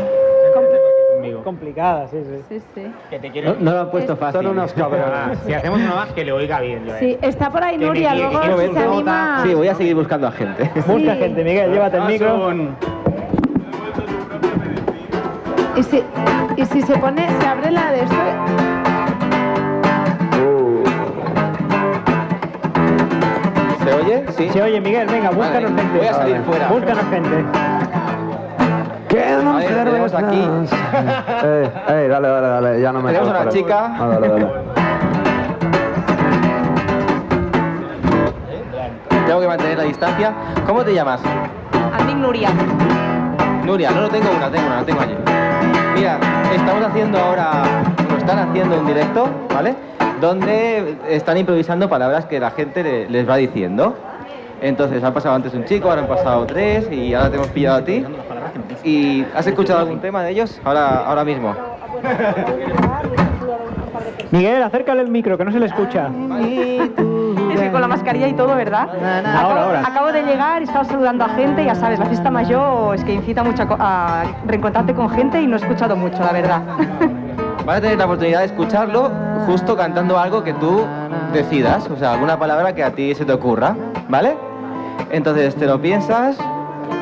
[1.43, 2.43] Complicada, sí, sí.
[2.49, 2.91] Sí, sí.
[3.09, 3.53] Que te quiero.
[3.53, 4.41] No, no lo han puesto fácil.
[4.41, 5.39] Son unos Ah, cabrones.
[5.45, 6.85] si hacemos una más, que le oiga bien.
[6.85, 6.99] yo, eh.
[6.99, 9.39] Sí, está por ahí Que Nuria, luego si se anima...
[9.43, 10.63] Sí, voy a seguir buscando a gente.
[10.75, 11.19] Busca Sí.
[11.19, 12.51] gente, Miguel, llévate el micro.
[15.75, 16.03] Y si,
[16.57, 18.15] y si se pone, se abre la de esto...
[20.43, 20.83] Uh,
[23.83, 24.25] ¿Se oye?
[24.37, 24.49] Sí.
[24.49, 25.97] Se oye, Miguel, venga, búscanos Vale, gente.
[25.97, 26.67] voy a salir fuera.
[26.67, 27.45] Búscanos gente.
[29.09, 30.47] Quedan A ver, tenemos aquí.
[31.43, 33.91] Eh, eh, dale, dale, dale, ya no me Tenemos una chica.
[33.97, 34.47] Ah, dale, dale.
[39.25, 40.33] Tengo que mantener la distancia.
[40.67, 41.21] ¿Cómo te llamas?
[41.99, 42.49] Amic Nuria.
[43.65, 45.15] Nuria, no, no tengo una, tengo una, la tengo allí.
[45.95, 46.19] Mira,
[46.55, 47.63] estamos haciendo ahora,
[48.09, 49.75] lo están haciendo en directo, ¿vale?
[50.19, 53.95] Donde están improvisando palabras que la gente le- les va diciendo.
[54.61, 57.77] Entonces, ha pasado antes un chico, ahora han pasado tres y ahora te hemos pillado
[57.77, 58.05] a ti.
[58.83, 60.61] ¿Y has escuchado algún tema de ellos?
[60.63, 61.55] Ahora, ahora mismo.
[64.29, 66.09] Miguel, acércale el micro, que no se le escucha.
[67.71, 68.83] Con la mascarilla y todo, ¿verdad?
[68.89, 69.81] Acabo, Ahora, ahora.
[69.85, 73.43] acabo de llegar, estaba saludando a gente, ya sabes, la fiesta mayor es que incita
[73.43, 76.61] mucho a, co- a reencontrarte con gente y no he escuchado mucho, la verdad.
[77.65, 79.11] Vas a tener la oportunidad de escucharlo
[79.45, 80.85] justo cantando algo que tú
[81.31, 83.75] decidas, o sea, alguna palabra que a ti se te ocurra,
[84.09, 84.35] ¿vale?
[85.11, 86.37] Entonces te lo piensas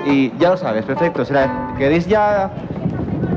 [0.06, 1.24] y ya lo sabes, perfecto.
[1.26, 2.50] Será, ¿Queréis ya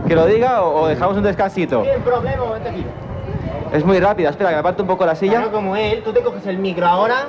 [0.08, 1.84] que lo diga o, o dejamos un descansito?
[1.84, 2.86] El problema, vente aquí.
[3.72, 5.32] Es muy rápida, espera, que me aparte un poco la silla.
[5.38, 7.26] Claro, como él, tú te coges el micro ahora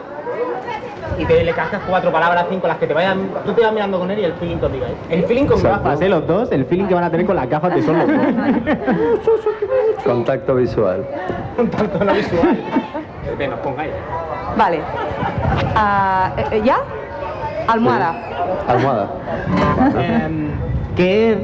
[1.18, 3.30] y te le cascas cuatro palabras, cinco, las que te vayan.
[3.46, 4.86] Tú te vas mirando con él y el feeling contigo.
[4.86, 4.96] ¿eh?
[5.10, 5.84] El feeling con Exacto.
[5.84, 6.10] gafas, ¿eh?
[6.10, 8.18] Los dos, el feeling que van a tener con las gafas de sol los dos.
[10.04, 11.06] Contacto visual.
[11.56, 12.58] Tanto la visual.
[13.50, 13.92] Nos pongáis.
[14.58, 14.78] Vale.
[14.78, 16.78] Eh, eh, ¿Ya?
[17.68, 18.14] Almohada.
[18.68, 19.08] Almohada.
[20.26, 20.50] Em,
[20.96, 21.38] ¿Qué.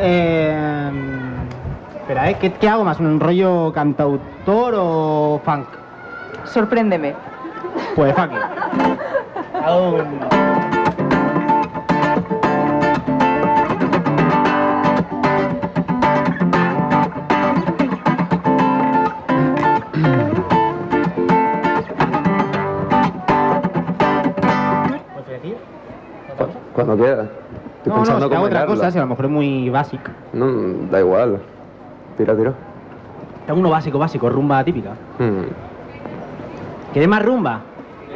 [0.00, 1.03] em,
[2.04, 2.36] espera, ¿eh?
[2.38, 3.00] ¿Qué, qué hago más?
[3.00, 5.66] ¿Un rollo cantautor o funk?
[6.44, 7.14] Sorpréndeme.
[7.96, 8.32] Pues funk.
[26.74, 27.26] Cuando quieras.
[27.78, 30.10] Estoy No, no, pensando hago cómo otra cosa, si a lo mejor es muy básico.
[30.32, 30.46] No,
[30.90, 31.40] da igual.
[32.16, 32.52] Tira, tira.
[33.40, 34.90] Está uno básico, básico, rumba típica.
[35.18, 36.92] Mm.
[36.92, 37.60] ¿Quieres más rumba?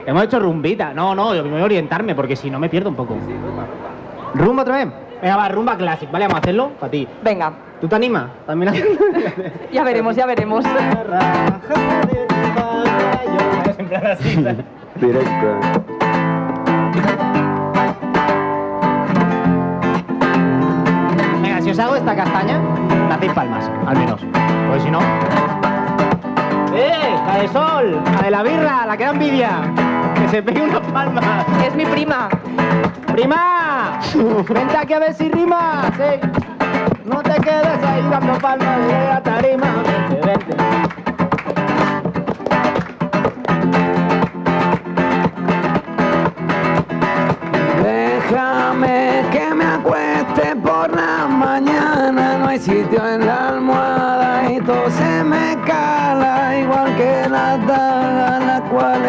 [0.06, 0.94] Hemos hecho rumbita.
[0.94, 3.16] No, no, yo me voy a orientarme porque si no me pierdo un poco.
[4.34, 4.88] Rumba, otra vez?
[5.20, 6.26] Venga, va, rumba clásica, ¿vale?
[6.26, 7.06] Vamos a hacerlo para ti.
[7.22, 7.52] Venga.
[7.80, 8.26] ¿Tú te animas?
[8.46, 8.72] También
[9.72, 10.64] Ya veremos, ya veremos.
[14.96, 15.46] Directo.
[21.42, 24.20] Venga, si os hago esta castaña me hacéis palmas, al menos.
[24.68, 25.00] Pues si no.
[26.74, 27.16] ¡Eh!
[27.26, 28.00] ¡La de sol!
[28.14, 28.86] ¡La de la birra!
[28.86, 29.50] ¡La que da envidia!
[30.14, 31.20] ¡Que se pegue una palma!
[31.66, 32.28] Es mi prima.
[33.12, 33.98] ¡Prima!
[34.48, 36.20] Vente aquí a ver si rimas, ¿eh?
[37.04, 39.66] No te quedes ahí dando palmas de la tarima.
[40.10, 40.97] Vente, vente.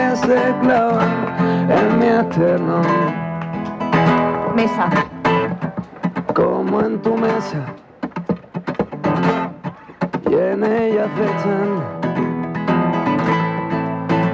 [0.09, 1.09] Cuales se clavan
[1.69, 2.81] en mi eterno,
[4.55, 4.89] Mesa.
[6.33, 7.65] como en tu mesa,
[10.29, 11.83] y en ella acechan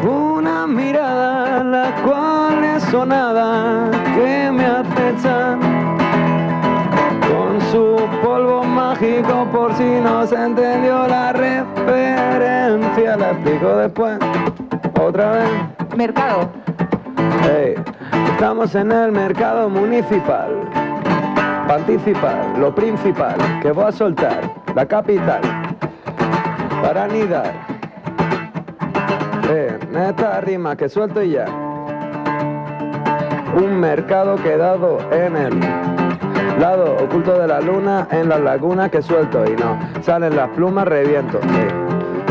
[0.07, 5.59] una mirada, la cual es sonada que me acechan
[7.27, 13.17] con su polvo mágico por si no se entendió la referencia.
[13.17, 14.19] La explico después,
[14.99, 15.49] otra vez.
[15.95, 16.49] Mercado.
[17.43, 17.75] Hey,
[18.31, 20.49] estamos en el mercado municipal.
[21.67, 24.41] Participar, lo principal que voy a soltar,
[24.75, 25.41] la capital,
[26.81, 27.51] para anidar.
[29.49, 31.45] En esta rima que suelto y ya.
[33.55, 35.59] Un mercado quedado en el
[36.59, 39.79] lado oculto de la luna, en las lagunas que suelto y no.
[40.01, 41.39] Salen las plumas, reviento.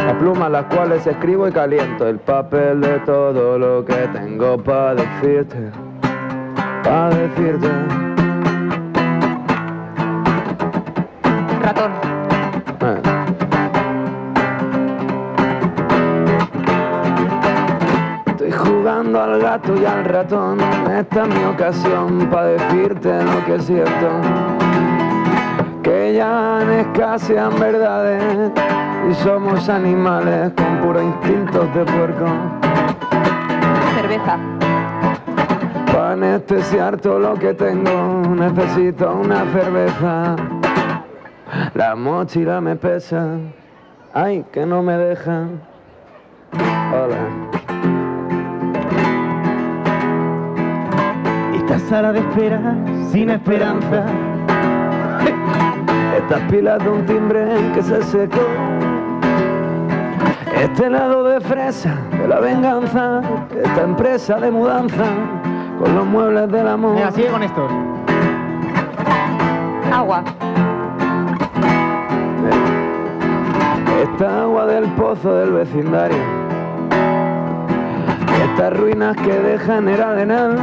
[0.05, 2.07] Las plumas las cuales escribo y caliento.
[2.07, 5.71] El papel de todo lo que tengo para decirte.
[6.83, 7.69] Para decirte.
[11.63, 11.93] Ratón.
[12.83, 13.03] Eh.
[18.27, 20.61] Estoy jugando al gato y al ratón.
[20.61, 24.64] Esta es mi ocasión para decirte lo que es cierto.
[25.85, 28.51] Que ya escasean verdades
[29.11, 32.25] y somos animales con puros instintos de puerco.
[33.95, 34.39] Cerveza.
[35.87, 40.37] Para anestesiar todo lo que tengo, necesito una cerveza.
[41.75, 43.37] La mochila me pesa,
[44.15, 45.61] ay, que no me dejan.
[46.95, 47.29] Hola.
[51.55, 52.75] Esta sala de espera
[53.13, 54.07] sin esperanza.
[56.25, 58.41] Estas pilas de un timbre que se secó.
[60.57, 63.21] Este lado de fresa de la venganza,
[63.63, 65.05] esta empresa de mudanza
[65.79, 66.95] con los muebles del amor.
[66.95, 67.71] Venga, sigue con estos.
[69.93, 70.25] Agua.
[74.03, 76.17] Esta agua del pozo del vecindario.
[78.45, 80.59] Estas ruinas que dejan el arenal.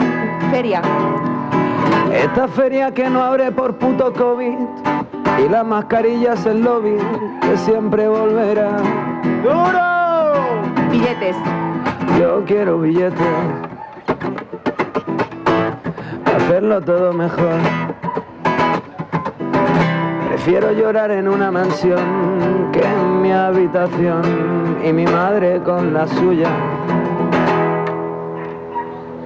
[0.49, 0.81] Feria.
[2.11, 4.57] Esta feria que no abre por puto COVID.
[5.39, 6.97] Y las mascarillas en lobby
[7.41, 8.77] que siempre volverá.
[9.43, 10.89] ¡Duro!
[10.91, 11.35] Billetes.
[12.19, 13.27] Yo quiero billetes.
[16.35, 17.55] Hacerlo todo mejor.
[20.27, 26.49] Prefiero llorar en una mansión que en mi habitación y mi madre con la suya.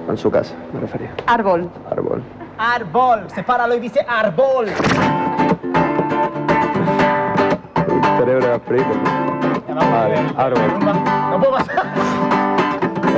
[0.08, 1.10] En su casa, me refería.
[1.26, 1.68] Árbol.
[1.90, 2.22] Árbol.
[2.58, 3.24] Árbol.
[3.34, 4.66] Sepáralo y dice árbol.
[8.26, 8.60] Cerebro.
[9.68, 10.60] Vale, árbol.
[11.30, 11.86] No puedo pasar.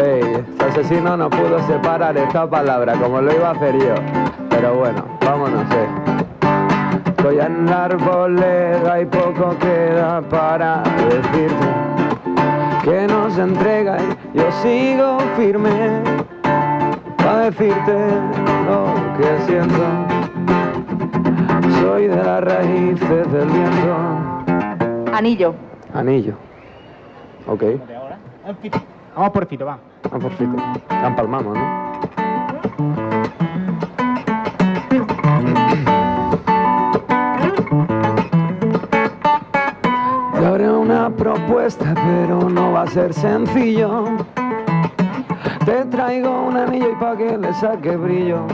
[0.05, 3.94] Ey, asesino no pudo separar esta palabra como lo iba a hacer yo.
[4.51, 5.88] Pero bueno, vámonos, eh.
[7.07, 11.66] Estoy en la arboleda y poco queda para decirte
[12.85, 13.97] que no se entrega
[14.35, 16.03] y yo sigo firme
[17.16, 17.97] para decirte
[18.66, 19.85] lo que siento.
[21.81, 24.38] Soy de las raíces del viento.
[25.12, 25.55] Anillo.
[25.94, 26.35] Anillo.
[27.47, 27.62] Ok,
[29.16, 29.79] Vamos por Fito, va.
[30.11, 30.57] vamos por fito.
[30.90, 31.88] Ya empalmamos, ¿no?
[40.38, 44.05] Te haré una propuesta, pero no va a ser sencillo.
[45.64, 48.47] Te traigo un anillo y pa' que le saque brillo.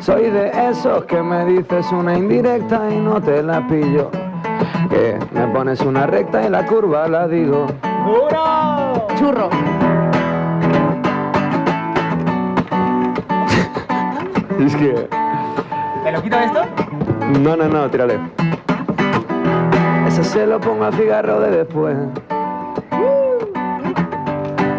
[0.00, 4.10] Soy de esos que me dices una indirecta y no te la pillo.
[4.88, 7.66] Que me pones una recta y la curva la digo.
[8.04, 9.08] ¡Duro!
[9.18, 9.50] Churro.
[14.60, 15.08] Es que.
[16.04, 16.60] ¿Me lo quito esto?
[17.40, 18.18] No, no, no, tírale.
[20.06, 21.96] Ese se lo pongo al cigarro de después.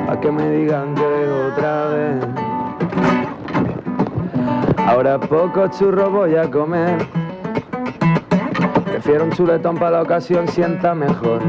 [0.09, 2.25] A que me digan que otra vez.
[4.87, 7.26] Ahora poco churro voy a comer.
[8.97, 11.39] Prefiero un chuletón para la ocasión, sienta mejor.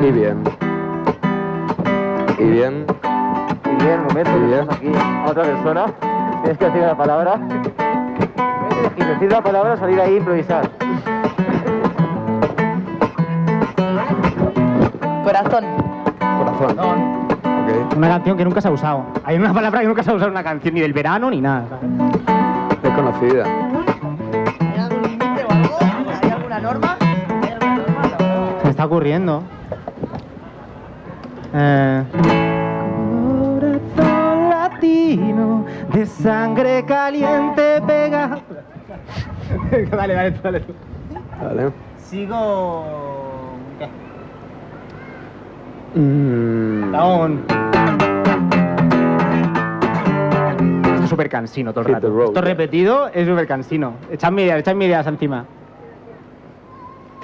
[0.00, 0.42] Y bien.
[2.38, 2.86] Y bien.
[3.66, 4.66] Y bien, momento, Muy bien.
[4.70, 5.86] aquí a otra persona.
[6.40, 7.38] Tienes que decir la palabra.
[8.96, 10.70] Y decir la palabra, salir ahí e improvisar.
[15.22, 15.64] Corazón.
[16.18, 16.78] Corazón.
[16.78, 17.94] Ok.
[17.94, 19.04] Una canción que nunca se ha usado.
[19.22, 21.42] Hay una palabra que nunca se ha usado en una canción, ni del verano ni
[21.42, 21.78] nada.
[22.82, 23.65] Desconocida.
[28.76, 29.42] Está ocurriendo.
[31.54, 32.04] Eh...
[33.58, 38.38] Corazón latino de sangre caliente pega.
[39.90, 40.60] dale, dale, tú, dale.
[40.60, 40.74] tú.
[41.42, 41.72] Vale.
[41.96, 43.54] Sigo.
[43.78, 43.88] ¿Qué?
[45.98, 47.44] Mm, Down.
[50.84, 52.10] Esto es súper cansino todo el Hit rato.
[52.10, 52.26] road.
[52.26, 53.94] Esto repetido es súper cansino.
[54.10, 55.46] Echadme ideas, echadme ideas encima.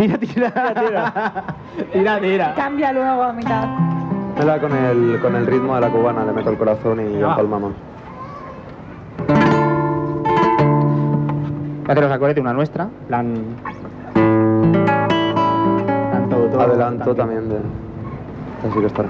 [0.03, 1.45] Tira, tira, tira.
[1.93, 2.55] tira, tira.
[2.57, 3.69] Cambia luego a mitad.
[4.37, 7.29] Mela con el, con el ritmo de la cubana, le meto el corazón y Ah.
[7.31, 7.73] empalmamos.
[11.83, 12.85] Voy a haceros acordes de una nuestra.
[12.85, 13.35] en plan.
[16.11, 17.59] plan todo, todo, Adelanto también de.
[18.69, 19.09] Así que estará.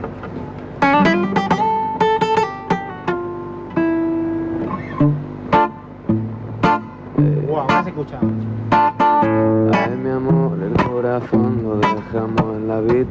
[7.47, 8.19] Buah, ahora se escucha.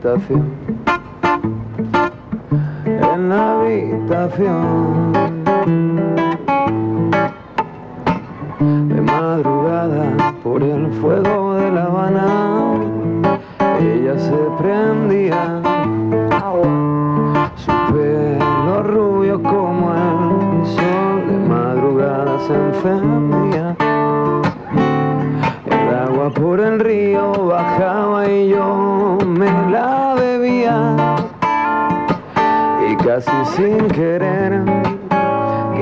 [0.01, 0.41] Habitación.
[2.85, 5.30] En la habitación.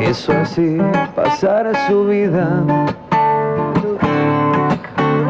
[0.09, 0.77] Quiso así
[1.15, 2.63] pasar su vida.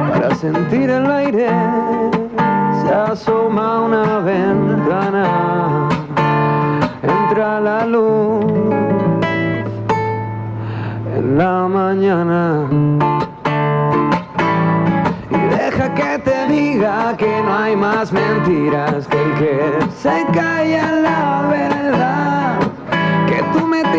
[0.10, 1.50] Para sentir el aire
[2.82, 5.89] se asoma una ventana.
[7.04, 8.46] Entra la luz
[11.18, 12.70] en la mañana.
[15.30, 20.92] Y deja que te diga que no hay más mentiras que el que se calla
[20.94, 22.29] la verdad.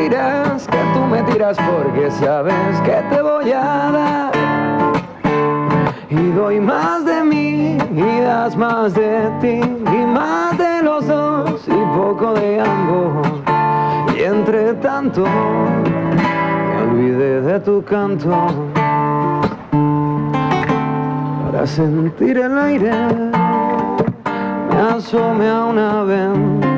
[0.00, 4.32] Tiras, que tú me tiras porque sabes que te voy a dar.
[6.08, 11.68] Y doy más de mí y das más de ti y más de los dos
[11.68, 13.42] y poco de ambos.
[14.16, 18.34] Y entre tanto me olvidé de tu canto
[21.44, 22.90] para sentir el aire.
[24.70, 26.69] Me asomé a una ventana,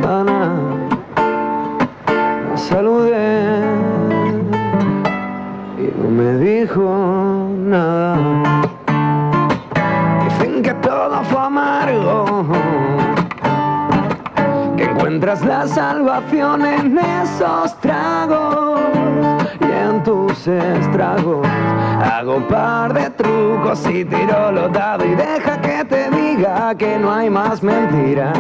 [2.73, 3.61] saludé
[5.79, 8.17] y no me dijo nada.
[10.25, 12.47] Dicen que todo fue amargo,
[14.77, 18.81] que encuentras la salvación en esos tragos
[19.61, 21.47] y en tus estragos.
[22.03, 27.13] Hago par de trucos y tiro los dados y deja que te diga que no
[27.13, 28.39] hay más mentiras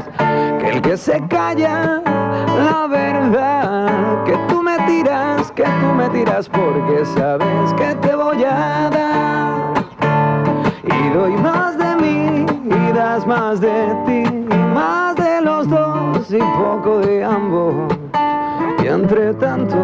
[0.58, 2.02] que el que se calla
[2.46, 4.24] la verdad.
[4.24, 9.84] Que tú me tiras, que tú me tiras porque sabes que te voy a dar.
[10.84, 16.38] Y doy más de mí y das más de ti, más de los dos y
[16.38, 17.74] poco de ambos.
[18.82, 19.76] Y entre tanto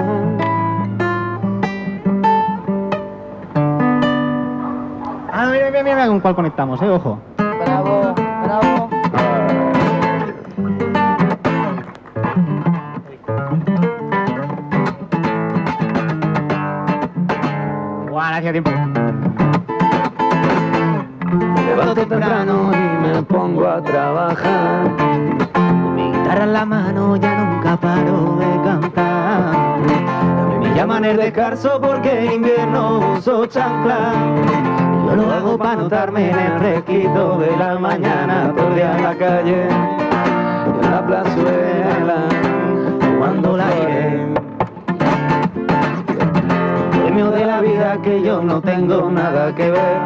[5.41, 7.19] Ah, mira, mira, mira con cuál conectamos, eh, ojo.
[7.37, 8.13] Bravo,
[8.43, 8.88] bravo.
[18.41, 18.71] Tiempo.
[21.33, 24.97] Me levanto temprano y me pongo a trabajar.
[25.53, 29.79] Con mi guitarra en la mano ya nunca paro de cantar.
[30.61, 34.13] Me llaman el descarso porque invierno uso chancla.
[35.07, 39.03] Yo lo hago para notarme en el fresquito de la mañana, todo el día en
[39.03, 39.69] la calle.
[39.69, 42.29] En la plazuela,
[43.01, 43.88] Tomando el
[47.27, 49.99] de la vida que yo no tengo nada que ver.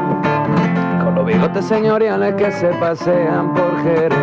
[1.05, 4.19] con los bigotes señoriales que se pasean por Jerez.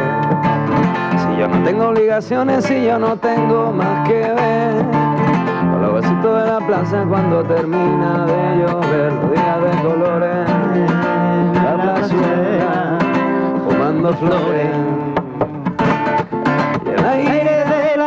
[1.17, 4.85] Si yo no tengo obligaciones, si yo no tengo más que ver.
[5.71, 9.31] Con los besitos de la plaza cuando termina de llover, los
[9.63, 10.49] de colores.
[12.09, 12.97] suena,
[13.67, 14.69] fumando flores.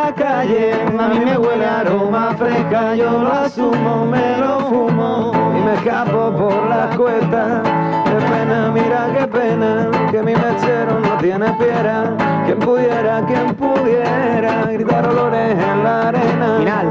[0.03, 5.61] La calle a mí me huele aroma fresca, yo lo asumo, me lo fumo y
[5.63, 7.61] me escapo por las cuestas.
[8.05, 12.15] Qué pena, mira qué pena, que mi mechero no tiene piedra.
[12.45, 16.57] Quien pudiera, quien pudiera gritar olores en la arena.
[16.57, 16.87] Final.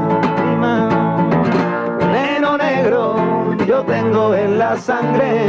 [1.99, 5.45] Veneno negro, yo tengo en la sangre.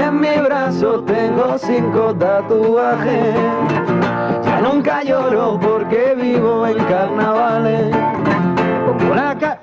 [0.00, 3.95] En mi brazo tengo cinco tatuajes.
[4.44, 7.94] Ya nunca lloro porque vivo en carnavales.
[7.94, 9.58] Me pongo la, ca-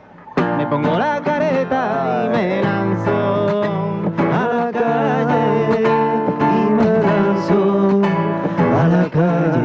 [0.57, 3.61] me pongo la careta y me lanzo
[4.39, 5.84] a la calle.
[6.39, 8.01] Y me lanzo
[8.82, 9.62] a la calle.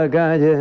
[0.00, 0.56] La calle.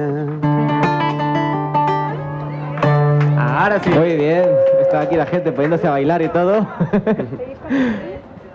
[3.38, 3.90] Ahora sí.
[3.90, 4.46] Muy bien,
[4.82, 6.68] está aquí la gente poniéndose a bailar y todo.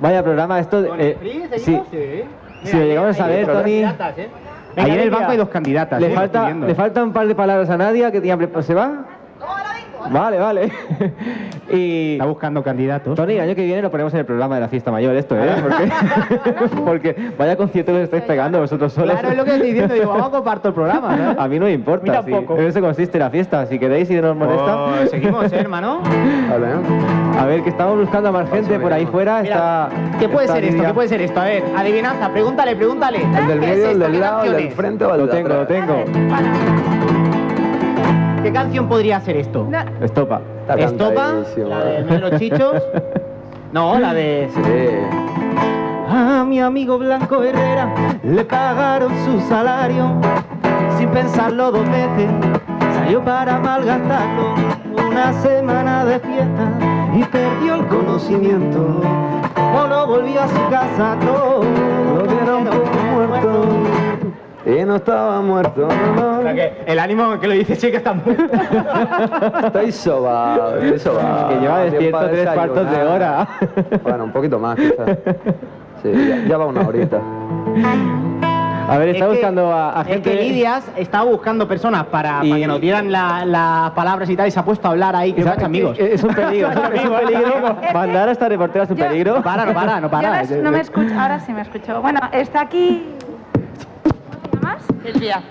[0.01, 0.85] Vaya programa, esto.
[0.99, 1.17] eh,
[1.57, 1.81] sí,
[2.65, 3.85] si lo llegamos a ver, Tony.
[4.77, 6.01] Ahí en el banco hay dos candidatas.
[6.01, 8.75] Le eh, falta, le falta un par de palabras a Nadia que tenía pre- ¿Se
[8.75, 9.05] va?
[10.11, 10.73] Vale, vale.
[11.73, 12.13] y.
[12.13, 13.15] Está buscando candidatos.
[13.15, 15.37] Tony, el año que viene lo ponemos en el programa de la fiesta mayor, esto,
[15.37, 15.55] ¿eh?
[15.63, 19.13] Porque, porque vaya concierto que os estáis pegando vosotros solos.
[19.13, 19.95] Claro, es lo que estoy diciendo.
[19.95, 21.31] Digo, vamos a compartir el programa, ¿no?
[21.41, 22.05] A mí no me importa.
[22.05, 22.31] Mira sí.
[22.31, 22.57] poco.
[22.59, 23.67] En eso consiste la fiesta.
[23.67, 24.87] Si queréis y no os molesta.
[24.97, 26.01] Pues seguimos, ¿eh, hermano.
[26.51, 26.67] Vale.
[27.39, 29.43] A ver, que estamos buscando a más gente por ahí fuera.
[29.43, 30.83] Mira, está, ¿Qué puede está ser esto?
[30.83, 31.41] ¿Qué puede ser esto?
[31.41, 33.23] A ver, adivinanza, pregúntale, pregúntale.
[33.23, 35.27] El del ¿Qué es medio, el del ¿Qué lado, el del frente o el Lo
[35.27, 37.14] de tengo, lo tengo.
[38.45, 39.67] ¿Qué canción podría ser esto?
[40.03, 40.43] Estopa.
[40.61, 41.35] Está ¿Estopa?
[41.67, 42.83] ¿La de los chichos?
[43.73, 44.49] No, la de...
[44.55, 44.61] Sí.
[46.09, 47.93] A mi amigo Blanco Herrera
[48.23, 50.13] le pagaron su salario
[50.97, 52.31] sin pensarlo dos veces.
[52.95, 54.55] Salió para malgastarlo
[55.09, 56.71] una semana de fiesta
[57.17, 59.01] y perdió el conocimiento.
[59.89, 61.63] No volvió a su casa, todo
[62.15, 63.74] Lo dieron por muerto.
[64.67, 65.87] Y no estaba muerto,
[66.17, 66.49] no, no.
[66.87, 68.45] El ánimo que lo dice sí que está muerto.
[69.67, 71.49] Estoy sobado, estoy sobado.
[71.51, 73.47] Que lleva despierto tres cuartos de hora.
[74.03, 75.19] Bueno, un poquito más quizás.
[76.03, 77.19] Sí, ya, ya va una horita.
[78.87, 80.31] A ver, está Es que- buscando a, a Es gente.
[80.31, 84.37] que Lidias estaba buscando personas para, Y- para que nos dieran la- las palabras y
[84.37, 85.99] tal y se ha puesto a hablar ahí, que son amigos.
[85.99, 87.77] Es un peligro, es un- es un peligro.
[87.95, 89.37] Mandar a esta reportera es un Yo- peligro.
[89.37, 90.43] No para, no para, no Yo para.
[90.63, 92.01] no me escucho, ahora sí me escucho.
[92.03, 93.03] Bueno, está aquí.
[95.05, 95.43] Silvia.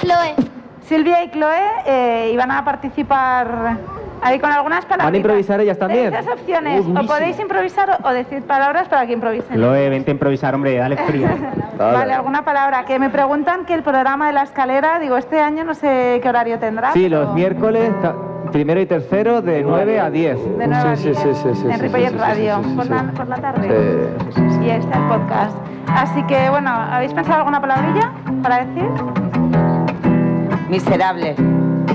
[0.00, 0.34] Chloe.
[0.82, 3.76] Silvia y Chloe eh, iban a participar
[4.22, 5.06] ahí con algunas palabras.
[5.06, 6.10] ¿Van a improvisar ellas también?
[6.10, 6.86] Tenéis dos opciones.
[6.86, 9.60] o podéis improvisar o, decir palabras para que improvisen.
[9.60, 11.28] Loe, vente a improvisar, hombre, dale frío.
[11.78, 12.84] Vale, alguna palabra.
[12.84, 16.28] Que me preguntan que el programa de la escalera, digo, este año no sé qué
[16.28, 16.92] horario tendrá.
[16.92, 17.92] Sí, pero los miércoles,
[18.52, 20.36] primero y tercero, de 9 a 10.
[20.58, 22.56] De 9 a Sí, sí, 10, sí, sí, sí, en sí, Ripollet sí, sí, Radio,
[22.62, 22.90] sí, sí, por, sí.
[22.90, 24.08] La, por la tarde.
[24.34, 24.42] Sí.
[24.62, 25.56] Y ahí está el podcast.
[25.88, 28.88] Así que, bueno, ¿habéis pensado alguna palabrilla para decir?
[30.68, 31.34] Miserable.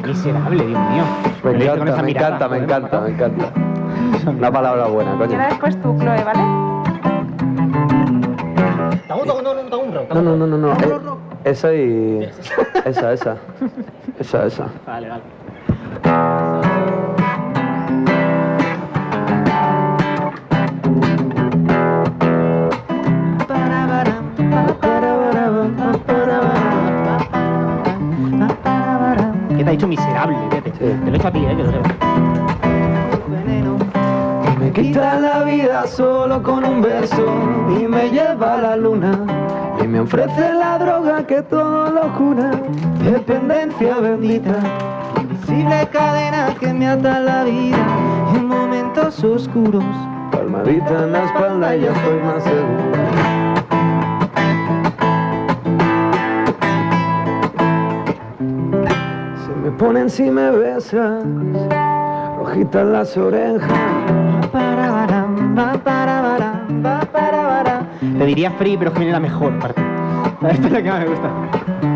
[0.05, 1.03] Miserable, Dios mío.
[1.43, 3.45] Me encanta, me encanta, me encanta, me encanta.
[4.27, 5.31] Una palabra buena, Y coño.
[5.33, 6.41] ahora después tú, Chloe, ¿vale?
[10.13, 10.73] No, no, no, no, no.
[10.73, 10.99] eh,
[11.45, 12.29] esa y.
[12.85, 13.37] Esa, esa.
[14.19, 14.65] Esa, esa.
[14.87, 15.21] Vale, vale.
[16.03, 16.09] ¿Qué
[29.63, 30.35] te ha dicho miserable?
[30.51, 30.71] Vete.
[30.71, 30.77] Sí.
[30.79, 31.93] Te lo he hecho a ti, eh, que lo sepas.
[34.59, 37.25] Me quita la vida solo con un beso
[37.79, 39.19] y me lleva a la luna
[39.83, 42.51] y me ofrece la droga que todo lo cura.
[43.03, 44.55] Dependencia bendita,
[45.53, 47.85] invisible cadena que me ata la vida
[48.35, 49.83] en momentos oscuros.
[50.31, 52.93] Palmadita en la espalda ya estoy más seguro.
[59.45, 61.23] Se me ponen si me besas,
[62.37, 63.69] rojitas las orejas.
[68.17, 69.81] Te diría free, pero es que viene la mejor parte.
[70.49, 71.92] Esta es la que más me gusta.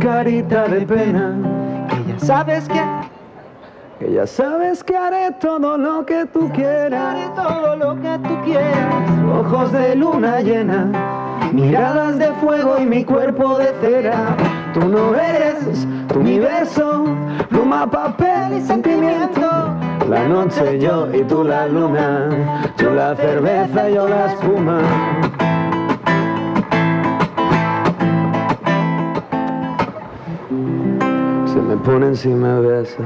[0.00, 1.36] Carita de pena.
[1.88, 2.82] Que ya sabes que.
[3.98, 7.14] Que ya sabes que haré todo lo que tú quieras.
[7.14, 8.94] Haré todo lo que tú quieras.
[9.32, 11.50] Ojos de luna llena.
[11.52, 14.36] Miradas de fuego y mi cuerpo de cera.
[14.72, 17.04] Tú no eres tu universo.
[17.50, 19.48] Pluma, papel y sentimiento.
[20.08, 22.28] La noche yo y tú la luna,
[22.76, 24.80] tú la cerveza y yo la espuma.
[31.84, 33.02] Ponen si me besa,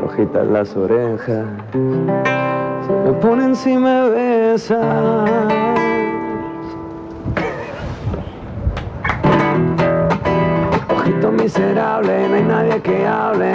[0.00, 1.46] rojitas las orejas.
[1.72, 5.30] Se me ponen si me besas.
[10.88, 13.52] Ojito miserable, no hay nadie que hable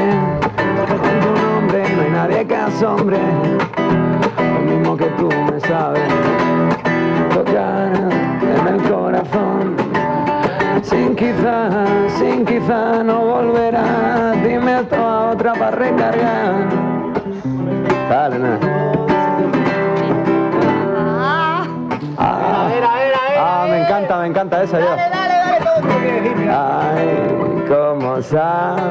[0.88, 3.20] con tu nombre, no hay nadie que asombre
[4.38, 6.10] lo mismo que tú me sabes
[7.34, 7.92] tocar
[8.42, 9.85] en el corazón.
[10.86, 11.70] Sin quizá,
[12.18, 16.70] sin quizá no volverá, dime a otra para recargar.
[18.08, 18.60] Dale, nada.
[22.18, 22.70] Ah,
[23.38, 25.25] ah, me encanta, me encanta esa ya.
[26.48, 28.82] Ay, cómo sabe,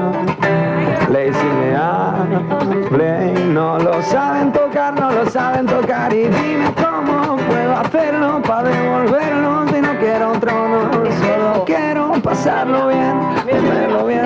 [1.10, 7.76] Lazy me hable, no lo saben tocar, no lo saben tocar y dime cómo puedo
[7.76, 14.24] hacerlo para devolverlo si no quiero otro no, solo quiero pasarlo bien, hacerlo bien.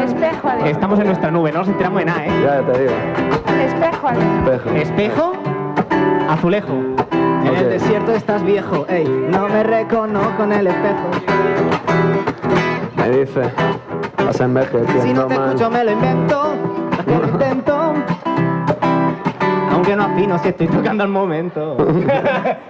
[0.65, 2.31] Estamos en nuestra nube, no nos enteramos de nada, ¿eh?
[2.43, 2.95] Ya te digo,
[3.65, 4.71] Espejo, espejo.
[4.71, 5.33] Espejo,
[6.29, 6.98] azulejo.
[7.49, 11.11] En el desierto estás viejo, ey, no me reconozco en el espejo.
[12.97, 13.43] Me dice,
[14.25, 15.49] vas envejeciendo Si no te mal.
[15.49, 16.43] escucho me lo invento,
[17.07, 17.95] que lo intento.
[19.73, 21.77] Aunque no afino si estoy tocando al momento.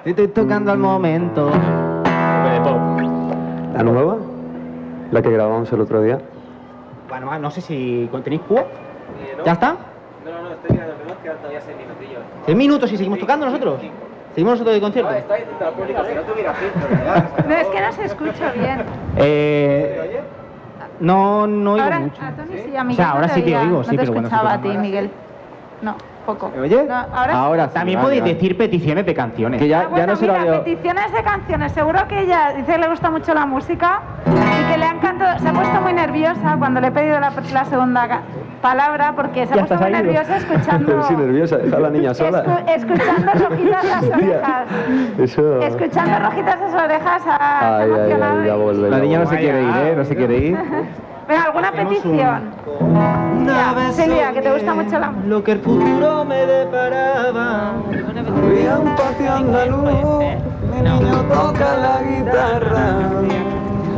[0.05, 1.51] Si estoy tocando al momento.
[3.74, 4.16] ¿La nueva?
[5.11, 6.20] ¿La que grabamos el otro día?
[7.09, 8.64] Bueno, no sé si tenéis cubo.
[9.45, 9.76] ¿Ya está?
[10.24, 12.22] No, no, no, estoy mirando el reloj, quedan todavía seis minutillos.
[12.45, 13.81] ¿Seis minutos y seguimos tocando nosotros?
[14.39, 15.11] ¿Seguimos nosotros de concierto?
[15.14, 18.84] está diciendo al público, si no tuviera filtro, No, es que no se escucha bien.
[19.16, 20.22] Eh,
[21.01, 22.22] no, no oigo Ahora, mucho.
[22.22, 23.91] a Tony sí, a Miguel O sea, ahora no sí te oía, oigo, no sí,
[23.91, 24.78] te pero bueno, escuchaba que a ti.
[24.78, 25.11] Miguel.
[25.82, 25.97] No,
[26.29, 26.51] poco.
[26.55, 26.85] ¿Me oye?
[26.85, 27.39] No, ahora sí.
[27.39, 27.74] Ahora sí.
[27.74, 28.35] También vale, podéis vale.
[28.35, 29.61] decir peticiones de canciones.
[29.61, 30.59] Que ya, Ah, ya bueno, no será mira, de...
[30.59, 31.72] peticiones de canciones.
[31.72, 35.39] Seguro que ella dice que le gusta mucho la música y que le ha encantado.
[35.39, 38.20] Se ha puesto muy nerviosa cuando le he pedido la, la segunda
[38.61, 41.03] palabra porque se ha puesto muy nerviosa escuchando.
[41.05, 42.45] Sí, nerviosa, a la niña sola.
[42.45, 44.66] escu- escuchando rojitas las orejas.
[45.18, 45.62] Eso...
[45.62, 48.91] Escuchando rojitas las orejas a Ay, ay, ay, ya vuelve.
[48.91, 49.95] La niña no se quiere ir, ¿eh?
[49.97, 50.59] No se quiere ir.
[51.29, 52.51] Venga, alguna petición.
[53.45, 55.29] Silvia, Silvia, que te gusta mucho la música.
[55.29, 57.72] Lo que el futuro me deparaba.
[58.47, 59.93] Había un patio andaluz,
[60.72, 62.97] mi niño toca la guitarra,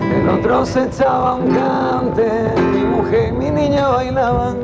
[0.03, 4.57] el otro se echaba un cante, mi mujer y mi niño bailaban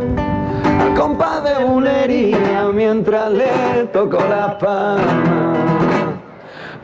[0.80, 5.75] al compás de bulería mientras le tocó la palma.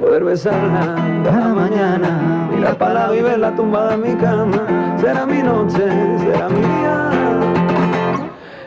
[0.03, 5.41] Poder besarla cada mañana, mirar para la y verla tumbada en mi cama, será mi
[5.45, 5.79] noche,
[6.19, 7.11] será mi día.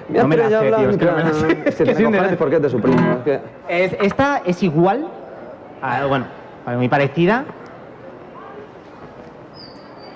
[0.08, 1.48] Mi No me la sé, tío, es que no me la sé.
[1.66, 2.98] Es que te porque es de su primo.
[3.18, 5.08] es que- Es- esta es igual,
[5.82, 6.24] a- bueno,
[6.78, 7.44] muy parecida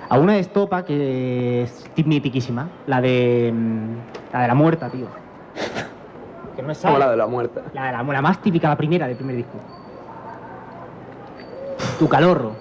[0.07, 5.07] a una de Estopa que es mitiquísima, la de mm, la de la muerta, tío.
[6.55, 7.59] Que no es la de la muerte.
[7.73, 9.57] la, de la, la más típica, la primera del primer disco.
[11.97, 12.51] Tu calorro.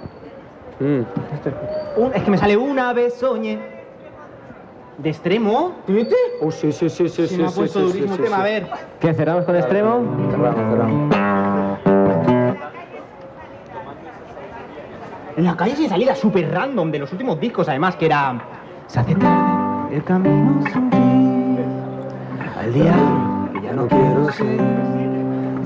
[0.81, 2.01] Mm.
[2.01, 3.59] Un- es que me sale una vez soñé.
[4.99, 5.77] De extremo.
[5.87, 6.17] ¿Tete?
[6.41, 7.37] Oh, sí, sí, sí, sí, Se sí.
[7.37, 8.37] me ha sí, puesto sí, durísimo sí, el tema.
[8.37, 8.43] sí.
[8.43, 8.69] A ver.
[9.01, 10.05] ¿Qué, cerramos con extremo?
[10.31, 11.17] Cerramos, cerramos.
[15.37, 18.41] En la calle sin salida, súper random, de los últimos discos, además, que era.
[18.89, 20.97] Se hace tarde, el camino sin ti.
[22.59, 25.08] Al Que ya no quiero ser.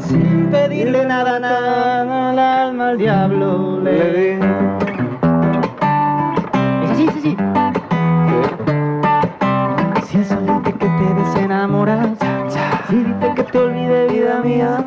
[0.06, 3.80] Sin pedirle nada, nada al alma al diablo.
[3.80, 4.28] Le di.
[6.82, 7.36] Es así, es así.
[10.06, 12.08] Si eso dice que te desenamoras,
[12.88, 14.84] si dice que te olvide vida mía.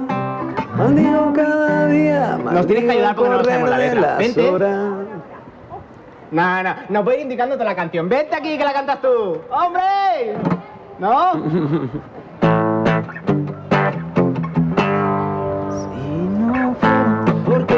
[0.78, 2.38] Maldigo cada día.
[2.38, 4.16] Nos tienes que ayudar porque no sabemos la letra.
[4.18, 4.52] Vente.
[6.32, 8.10] No, no, no puedes ir indicándote la canción.
[8.10, 9.40] Vente aquí que la cantas tú.
[9.50, 10.36] ¡Hombre!
[11.00, 11.34] ¿No?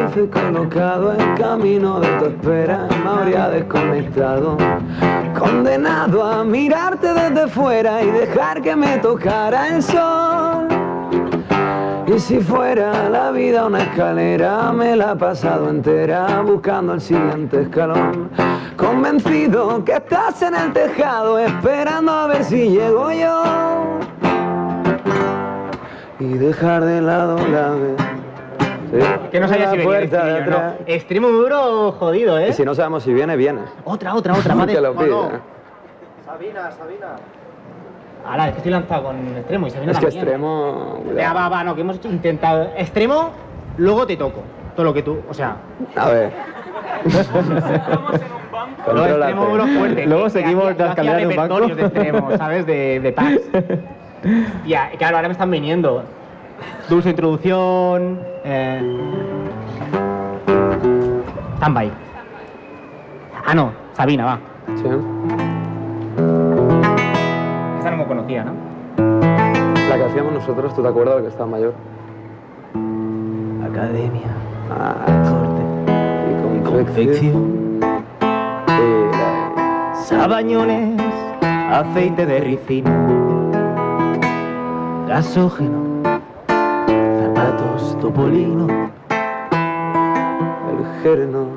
[0.09, 4.57] fui colocado en camino de tu espera, me habría desconectado.
[5.37, 10.67] Condenado a mirarte desde fuera y dejar que me tocara el sol.
[12.07, 17.63] Y si fuera la vida una escalera, me la he pasado entera buscando el siguiente
[17.63, 18.29] escalón.
[18.77, 23.99] Convencido que estás en el tejado, esperando a ver si llego yo.
[26.19, 28.06] Y dejar de lado la vez.
[28.91, 28.97] Sí.
[29.31, 30.77] Que no sabía si venía.
[30.85, 32.49] Extremo duro jodido, ¿eh?
[32.49, 33.61] Y si no sabemos si viene, viene.
[33.83, 34.55] Otra, otra, otra.
[34.59, 35.07] va de- lo no, pida.
[35.09, 35.29] no.
[38.25, 40.21] Ahora, es que estoy lanzado con extremo y viene Es la que mañana.
[40.21, 41.01] extremo.
[41.05, 43.29] Venga, va, va, no, que hemos hecho- intentado extremo,
[43.77, 44.41] luego te toco.
[44.75, 45.55] Todo lo que tú, o sea,
[45.95, 46.31] A ver.
[48.93, 50.05] luego extremo uno fuerte.
[50.05, 51.59] Luego seguimos en un banco.
[51.59, 52.65] repertorios de extremo, ¿sabes?
[52.65, 53.41] De, de packs.
[54.65, 56.03] Ya, claro, ahora me están viniendo.
[56.89, 58.19] Dulce introducción.
[58.43, 58.81] Eh...
[61.57, 61.91] Standby.
[63.45, 64.39] Ah, no, Sabina, va.
[64.75, 64.83] Sí.
[67.77, 68.53] Esta no me conocía, ¿no?
[69.89, 71.73] La que hacíamos nosotros, ¿tú te acuerdas de que estaba mayor?
[73.69, 74.27] Academia.
[74.69, 76.57] Ah, Corte.
[76.57, 77.79] y confección.
[79.93, 81.01] Sabañones.
[81.41, 82.91] Aceite de ricino.
[85.07, 85.86] Gasógeno.
[88.01, 88.67] Topolino.
[90.69, 91.47] El género.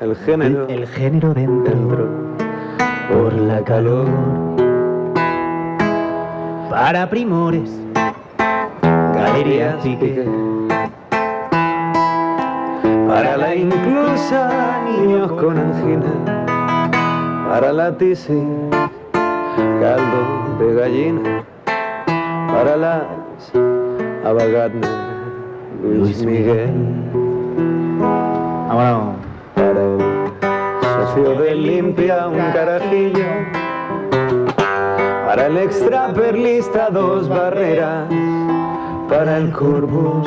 [0.00, 0.66] El género.
[0.68, 1.74] El, el género dentro.
[1.74, 2.08] dentro.
[3.12, 4.06] Por la calor.
[6.70, 7.70] Para primores.
[8.82, 10.28] Galería Pique.
[13.08, 16.12] Para la inclusa, niños con angina.
[17.48, 18.42] Para la tisi,
[19.80, 21.44] caldo de gallina.
[22.52, 23.02] Para las
[24.24, 25.13] Abagatner,
[25.92, 26.72] Luis Miguel.
[27.98, 29.16] Vámonos.
[29.54, 30.00] Para el
[30.82, 33.26] socio de limpia, un carajillo.
[35.26, 38.08] Para el extra perlista, dos barreras.
[39.08, 40.26] Para el corpus,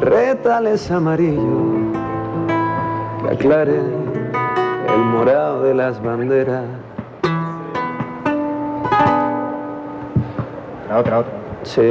[0.00, 1.92] retales amarillo.
[3.22, 6.64] Que aclare el morado de las banderas.
[10.88, 11.32] La otra, otra.
[11.62, 11.82] Sí,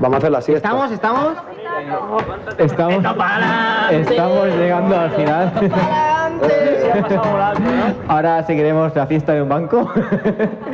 [0.00, 0.68] vamos a hacer la siesta.
[0.68, 0.90] ¿Estamos?
[0.90, 1.55] ¿Estamos?
[2.58, 3.04] Estamos,
[3.90, 5.52] estamos llegando al final.
[8.08, 9.90] Ahora seguiremos la fiesta de un banco.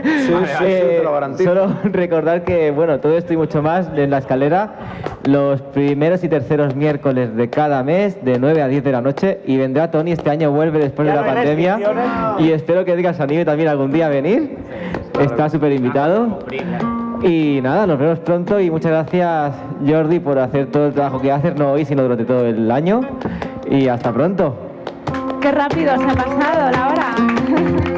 [0.02, 1.02] Sí, sí, Eh.
[1.44, 4.74] Solo recordar que, bueno, todo esto y mucho más en la escalera
[5.24, 9.40] los primeros y terceros miércoles de cada mes de 9 a 10 de la noche
[9.46, 11.78] y vendrá Tony, este año vuelve después de la pandemia
[12.38, 14.58] y espero que digas a Nive también algún día venir.
[15.20, 16.38] Está súper invitado.
[17.23, 19.55] Y nada, nos vemos pronto y muchas gracias
[19.87, 23.01] Jordi por hacer todo el trabajo que haces, no hoy, sino durante todo el año.
[23.70, 24.57] Y hasta pronto.
[25.41, 27.91] Qué rápido se ha pasado la hora.